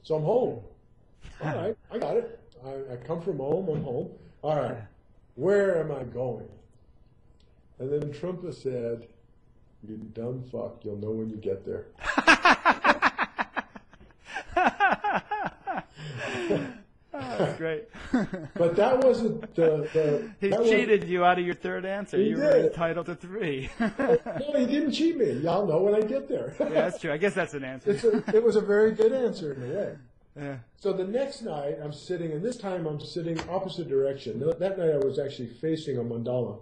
[0.03, 0.61] So I'm home.
[1.45, 2.41] All right, I got it.
[2.65, 4.09] I, I come from home, I'm home.
[4.43, 4.79] All right,
[5.35, 6.49] where am I going?
[7.81, 9.09] And then Trungpa said,
[9.89, 11.87] You dumb fuck, you'll know when you get there.
[17.13, 17.89] That's oh, great.
[18.55, 19.89] But that wasn't the.
[19.95, 22.21] the he cheated you out of your third answer.
[22.21, 22.67] You were did.
[22.67, 23.71] entitled to three.
[23.81, 25.31] Was, oh, no, he didn't cheat me.
[25.39, 26.55] Y'all know when I get there.
[26.61, 27.11] yeah, that's true.
[27.11, 27.93] I guess that's an answer.
[27.93, 29.97] A, it was a very good answer in a way.
[30.39, 30.57] Yeah.
[30.77, 34.41] So the next night, I'm sitting, and this time I'm sitting opposite direction.
[34.41, 36.59] That night I was actually facing a mandala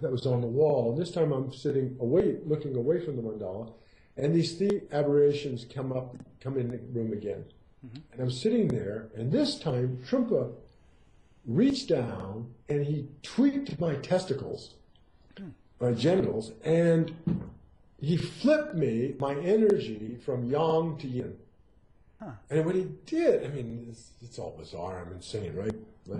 [0.00, 0.90] that was on the wall.
[0.90, 3.72] And This time I'm sitting away, looking away from the mandala,
[4.16, 7.44] and these three aberrations come up, come in the room again.
[8.12, 10.50] And I'm sitting there, and this time Trungpa
[11.46, 14.74] reached down and he tweaked my testicles,
[15.80, 17.14] my genitals, and
[18.00, 21.36] he flipped me, my energy from yang to yin.
[22.50, 25.04] And what he did, I mean, it's, it's all bizarre.
[25.06, 25.72] I'm insane, right?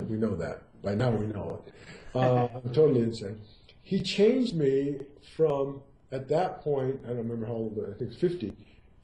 [0.09, 0.63] We know that.
[0.83, 1.75] By now we know it.
[2.15, 3.41] Uh, I'm totally insane.
[3.89, 4.99] He changed me
[5.35, 5.81] from,
[6.13, 8.53] at that point, I don't remember how old, I think 50,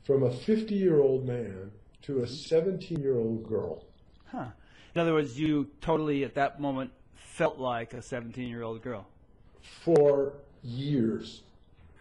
[0.03, 1.71] from a 50 year old man
[2.03, 3.87] to a 17 year old girl.
[4.27, 4.49] Huh.
[4.95, 9.07] In other words, you totally at that moment felt like a 17 year old girl.
[9.63, 11.45] for years.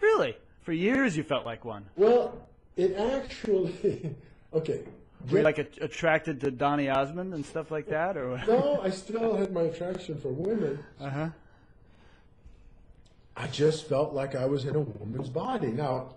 [0.01, 0.35] Really?
[0.63, 1.85] For years you felt like one.
[1.95, 2.37] Well,
[2.75, 4.13] it actually,
[4.53, 4.81] okay.
[5.31, 8.43] Were you like a, attracted to Donny Osmond and stuff like that, or?
[8.45, 10.83] no, I still had my attraction for women.
[10.99, 11.29] Uh huh.
[13.35, 15.67] I just felt like I was in a woman's body.
[15.67, 16.15] Now,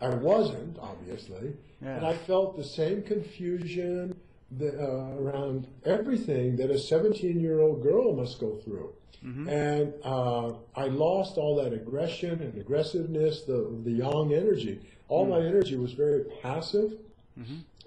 [0.00, 1.96] I wasn't, obviously, Yeah.
[1.96, 4.16] and I felt the same confusion
[4.58, 8.92] that, uh, around everything that a 17 year old girl must go through.
[9.22, 14.80] And uh, I lost all that aggression and aggressiveness, the, the yang energy.
[15.08, 16.94] All my energy was very passive,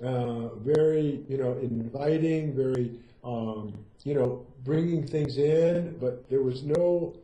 [0.03, 6.61] uh, very, you know, inviting, very, um, you know, bringing things in, but there was
[6.64, 7.16] no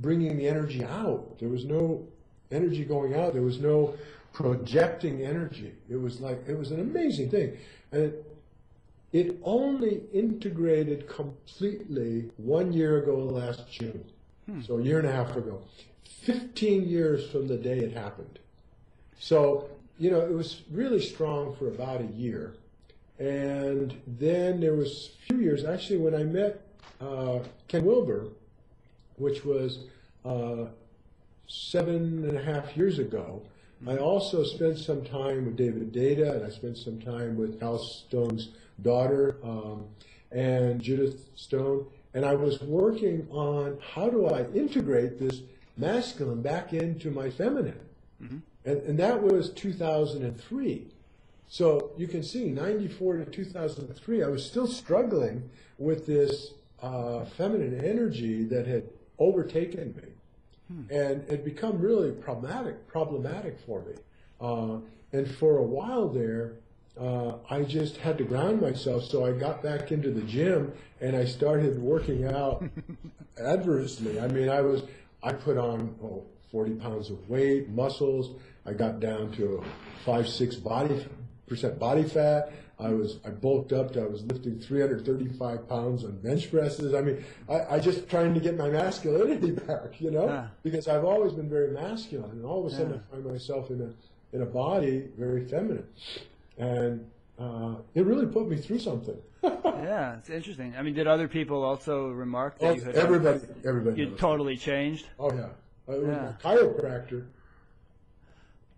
[0.00, 1.38] bringing the energy out.
[1.38, 2.06] There was no
[2.50, 3.32] energy going out.
[3.32, 3.94] There was no
[4.32, 5.72] projecting energy.
[5.88, 7.56] It was like it was an amazing thing,
[7.92, 8.24] and it,
[9.12, 14.04] it only integrated completely one year ago, last June.
[14.64, 15.60] So a year and a half ago,
[16.04, 18.38] fifteen years from the day it happened.
[19.18, 19.68] So
[19.98, 22.54] you know it was really strong for about a year,
[23.18, 26.62] and then there was a few years actually when I met
[27.00, 28.28] uh, Ken Wilber
[29.18, 29.84] which was
[30.24, 30.66] uh,
[31.46, 33.42] seven and a half years ago.
[33.86, 37.78] I also spent some time with David Deida, and I spent some time with Hal
[37.78, 38.50] Stone's
[38.82, 39.84] daughter um,
[40.32, 45.42] and Judith Stone, and I was working on how do I integrate this
[45.76, 47.80] masculine back into my feminine,
[48.64, 50.86] and, and that was 2003.
[51.48, 55.48] So you can see, 94 to 2003, I was still struggling
[55.78, 56.52] with this
[56.82, 58.84] uh, feminine energy that had
[59.18, 63.94] overtaken me, and it become really problematic, problematic for me.
[64.40, 64.78] Uh,
[65.12, 66.54] and for a while there,
[67.00, 69.04] uh, I just had to ground myself.
[69.04, 72.64] So I got back into the gym and I started working out
[73.40, 74.20] adversely.
[74.20, 74.82] I mean, I was
[75.22, 78.38] I put on oh, 40 pounds of weight, muscles.
[78.66, 79.64] I got down to
[80.04, 81.06] five six body
[81.46, 82.52] percent body fat.
[82.80, 83.96] I was I bulked up.
[83.96, 86.94] I was lifting 335 pounds on bench presses.
[86.94, 90.48] I mean, I, I just trying to get my masculinity back, you know, Yeah.
[90.62, 92.98] because I've always been very masculine, and all of a sudden Yeah.
[93.10, 95.86] I find myself in a in a body very feminine,
[96.58, 97.04] and
[97.38, 99.16] uh, it really put me through something.
[99.78, 100.74] Yeah, it's interesting.
[100.76, 104.02] I mean, did other people also remark that Oh, you had everybody, everybody.
[104.02, 105.06] you totally changed?
[105.18, 105.46] Oh yeah,
[105.94, 106.30] it was Yeah.
[106.30, 107.26] a chiropractor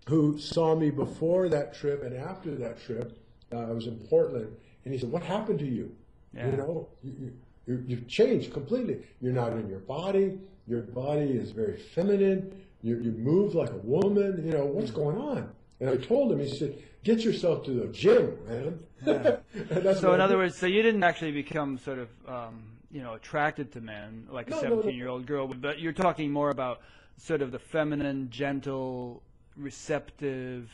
[0.06, 3.18] who saw me before that trip and after that trip.
[3.52, 5.94] Uh, I was in Portland, and he said, "What happened to you?
[6.34, 6.50] Yeah.
[6.50, 7.32] You know, you, you,
[7.66, 8.98] You, you've changed completely.
[9.20, 10.38] You're not in your body.
[10.66, 12.52] Your body is very feminine.
[12.82, 14.42] You, you move like a woman.
[14.44, 15.50] You know, what's going on?
[15.80, 16.74] And I told him, he said,
[17.04, 18.78] get yourself to the gym, man.
[19.02, 23.14] That's So in other words, so you didn't actually become sort of, um, you know,
[23.14, 24.76] attracted to men like a No, no, no.
[24.82, 26.80] 17 year old girl, but you're talking more about
[27.16, 29.22] sort of the feminine, gentle,
[29.56, 30.68] receptive,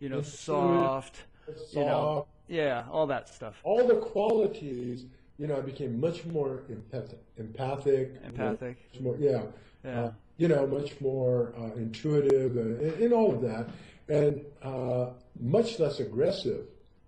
[0.00, 1.24] you know, soft,
[1.72, 3.56] you know, yeah, all that stuff.
[3.62, 5.06] all the qualities,
[5.38, 8.76] you know, I became much more empathic, empathic, Empathic.
[8.92, 9.42] much more, yeah,
[9.84, 10.04] Yeah.
[10.04, 13.68] Uh, you know, much more uh, intuitive, and, and, and all of that,
[14.08, 16.64] and uh, much less aggressive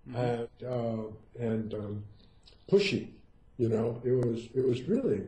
[0.09, 0.17] Mm-hmm.
[0.17, 1.03] and uh,
[1.39, 2.03] and um,
[2.69, 3.09] pushy.
[3.59, 5.21] You know, it was it was really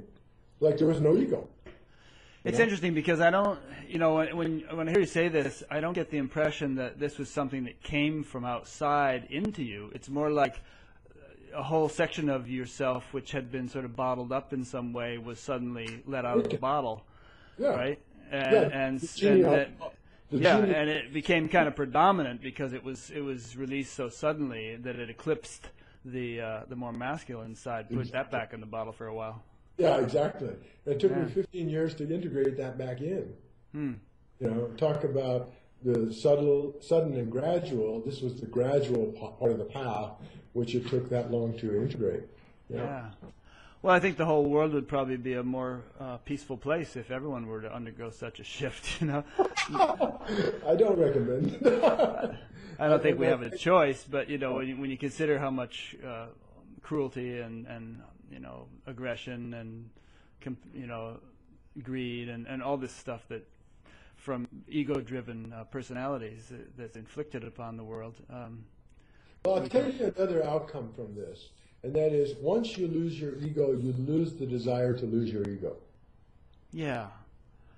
[0.59, 1.47] like there was no ego.
[2.43, 2.63] It's Yeah.
[2.63, 5.79] interesting because I don't, you know, when, when when I hear you say this, I
[5.79, 9.91] don't get the impression that this was something that came from outside into you.
[9.95, 10.61] It's more like
[11.53, 15.17] a whole section of yourself, which had been sort of bottled up in some way,
[15.17, 17.05] was suddenly let out of the bottle,
[17.57, 17.99] Yeah, right?
[18.31, 19.69] And Yeah, and, and that,
[20.31, 24.75] yeah, and it became kind of predominant because it was it was released so suddenly
[24.77, 25.69] that it eclipsed
[26.03, 27.89] the uh, the more masculine side.
[27.89, 29.43] Put that back in the bottle for a while.
[29.77, 30.55] Yeah, exactly.
[30.85, 31.23] It took Yeah.
[31.23, 33.33] me 15 years to integrate that back in.
[33.71, 33.93] Hmm.
[34.39, 35.51] You know, talk about
[35.83, 38.01] the subtle, sudden and gradual.
[38.01, 39.07] This was the gradual
[39.39, 40.11] part of the path,
[40.53, 42.23] which it took that long to integrate.
[42.69, 42.83] You know?
[42.83, 43.05] Yeah.
[43.81, 47.11] Well, I think the whole world would probably be a more uh, peaceful place if
[47.11, 49.01] everyone were to undergo such a shift.
[49.01, 49.23] You know,
[50.67, 51.57] I don't recommend.
[52.79, 55.37] I don't think we have a choice, but you know, when you, when you consider
[55.37, 56.27] how much uh,
[56.81, 58.01] cruelty and and
[58.31, 59.89] you know aggression and
[60.73, 61.19] you know
[61.81, 63.47] greed and and all this stuff that
[64.15, 68.15] from ego-driven uh, personalities that's inflicted upon the world.
[68.29, 68.63] Um,
[69.43, 71.49] well, I'll tell you another outcome from this,
[71.83, 75.43] and that is once you lose your ego, you lose the desire to lose your
[75.47, 75.75] ego.
[76.71, 77.07] yeah.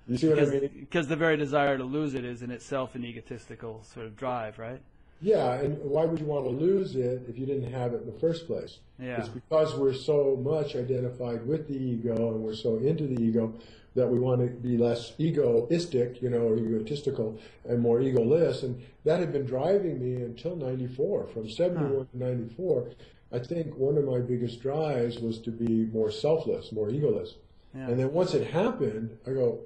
[0.07, 0.69] You see what I mean?
[0.81, 4.59] because the very desire to lose it is in itself an egotistical sort of drive,
[4.59, 4.81] right?
[5.22, 8.05] Yeah, and why would you want to lose it if you didn't have it in
[8.05, 8.80] the first place?
[8.99, 9.20] Yeah.
[9.20, 13.53] It's because we're so much identified with the ego and we're so into the ego
[13.95, 18.63] that we want to be less egoistic, you know, or egotistical and more egoless.
[18.63, 21.28] And that had been driving me until 94.
[21.28, 22.89] From 71 to 94,
[23.32, 27.36] I think one of my biggest drives was to be more selfless, more egoless.
[27.74, 27.88] Yeah.
[27.88, 29.61] And then once it happened, I go,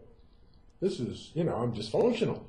[0.80, 2.42] this is, you know, I'm dysfunctional.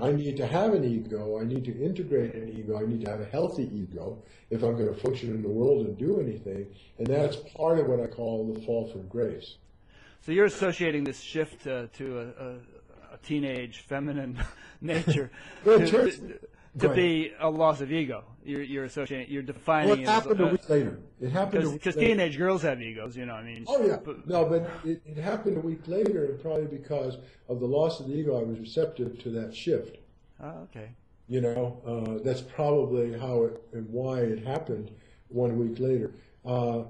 [0.00, 1.38] I need to have an ego.
[1.40, 2.78] I need to integrate an ego.
[2.80, 5.86] I need to have a healthy ego if I'm going to function in the world
[5.86, 6.66] and do anything.
[6.98, 9.56] And that's part of what I call the fall from grace.
[10.24, 12.54] So you're associating this shift uh, to a, a,
[13.14, 14.42] a teenage feminine
[14.80, 15.30] nature
[15.64, 16.38] to,
[16.78, 18.24] to, to be a loss of ego.
[18.44, 20.98] You're, you're associating, you're defining Well, it it as happened a week later.
[21.20, 23.34] It happened because teenage girls have egos, you know.
[23.34, 26.66] I mean, Oh yeah, but- no, but it, it happened a week later, and probably
[26.66, 27.16] because
[27.48, 29.96] of the loss of the ego, I was receptive to that shift.
[30.42, 30.90] oh, okay.
[31.26, 34.90] You know, uh, that's probably how it and why it happened
[35.28, 36.12] one week later.
[36.44, 36.82] Uh,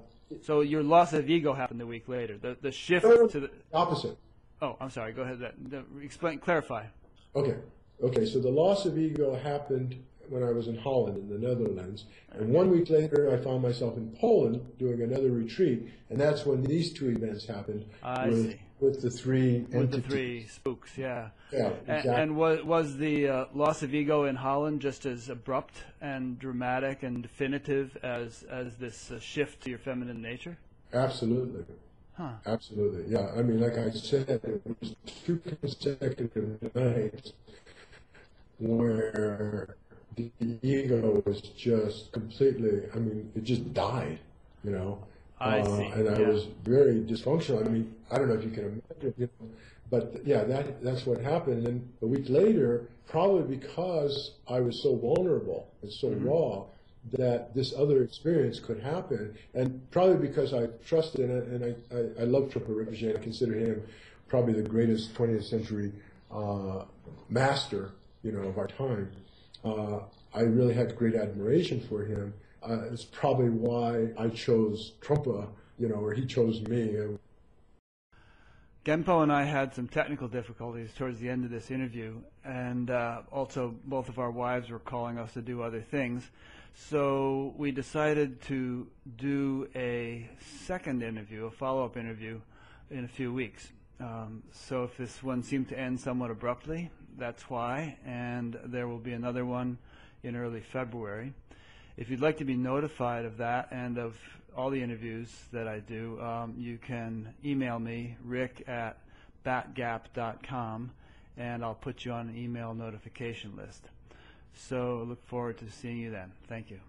[0.42, 2.36] So your loss of ego happened a week later.
[2.36, 4.16] The the shift to the opposite.
[4.60, 5.12] oh, I'm sorry.
[5.12, 5.38] Go ahead.
[5.38, 6.86] That, that, explain, clarify.
[7.36, 7.54] Okay.
[8.02, 8.26] Okay.
[8.26, 12.04] So the loss of ego happened when I was in Holland, in the Netherlands.
[12.32, 15.88] And one week later, I found myself in Poland doing another retreat.
[16.10, 17.84] And that's when these two events happened.
[18.02, 18.60] I with, see.
[18.80, 21.28] With the three With the three spooks, yeah.
[21.52, 22.10] Yeah, exactly.
[22.10, 27.02] And was, was the uh, loss of ego in Holland just as abrupt and dramatic
[27.02, 30.58] and definitive as, as this uh, shift to your feminine nature?
[30.92, 31.64] Absolutely.
[32.16, 32.32] Huh.
[32.46, 33.12] Absolutely.
[33.12, 33.30] Yeah.
[33.36, 37.32] I mean, like I said, it was two consecutive nights
[38.58, 39.76] where
[40.16, 40.30] the
[40.62, 44.18] ego was just completely, I mean, it just died,
[44.62, 45.04] you know.
[45.40, 46.28] I Uh, see, And I yeah.
[46.28, 47.64] was very dysfunctional.
[47.66, 49.48] I mean, I don't know if you can imagine, you know,
[49.90, 51.66] but yeah, that that's what happened.
[51.66, 56.28] And a week later, probably because I was so vulnerable and so Mm-hmm.
[56.28, 56.64] raw,
[57.18, 62.22] that this other experience could happen, and probably because I trusted it, and I, I,
[62.22, 63.82] I love Trungpa Rinpoche, I consider him
[64.28, 65.92] probably the greatest 20th century
[66.30, 66.84] uh,
[67.28, 67.92] master,
[68.24, 69.12] you know, of our time.
[69.64, 70.00] Uh,
[70.34, 72.34] I really had great admiration for him.
[72.62, 75.46] Uh, it's probably why I chose Trungpa,
[75.78, 76.96] you know, or he chose me.
[78.84, 83.22] Genpo and I had some technical difficulties towards the end of this interview, and uh,
[83.30, 86.30] also both of our wives were calling us to do other things.
[86.74, 90.28] So we decided to do a
[90.66, 92.40] second interview, a follow up interview,
[92.90, 93.72] in a few weeks.
[94.00, 98.98] Um, so if this one seemed to end somewhat abruptly, that's why, and there will
[98.98, 99.78] be another one
[100.22, 101.32] in early February.
[101.96, 104.16] If you'd like to be notified of that and of
[104.56, 108.98] all the interviews that I do, um, you can email me, rick at
[109.44, 110.90] batgap.com,
[111.36, 113.84] and I'll put you on an email notification list.
[114.54, 116.32] So look forward to seeing you then.
[116.48, 116.80] Thank you.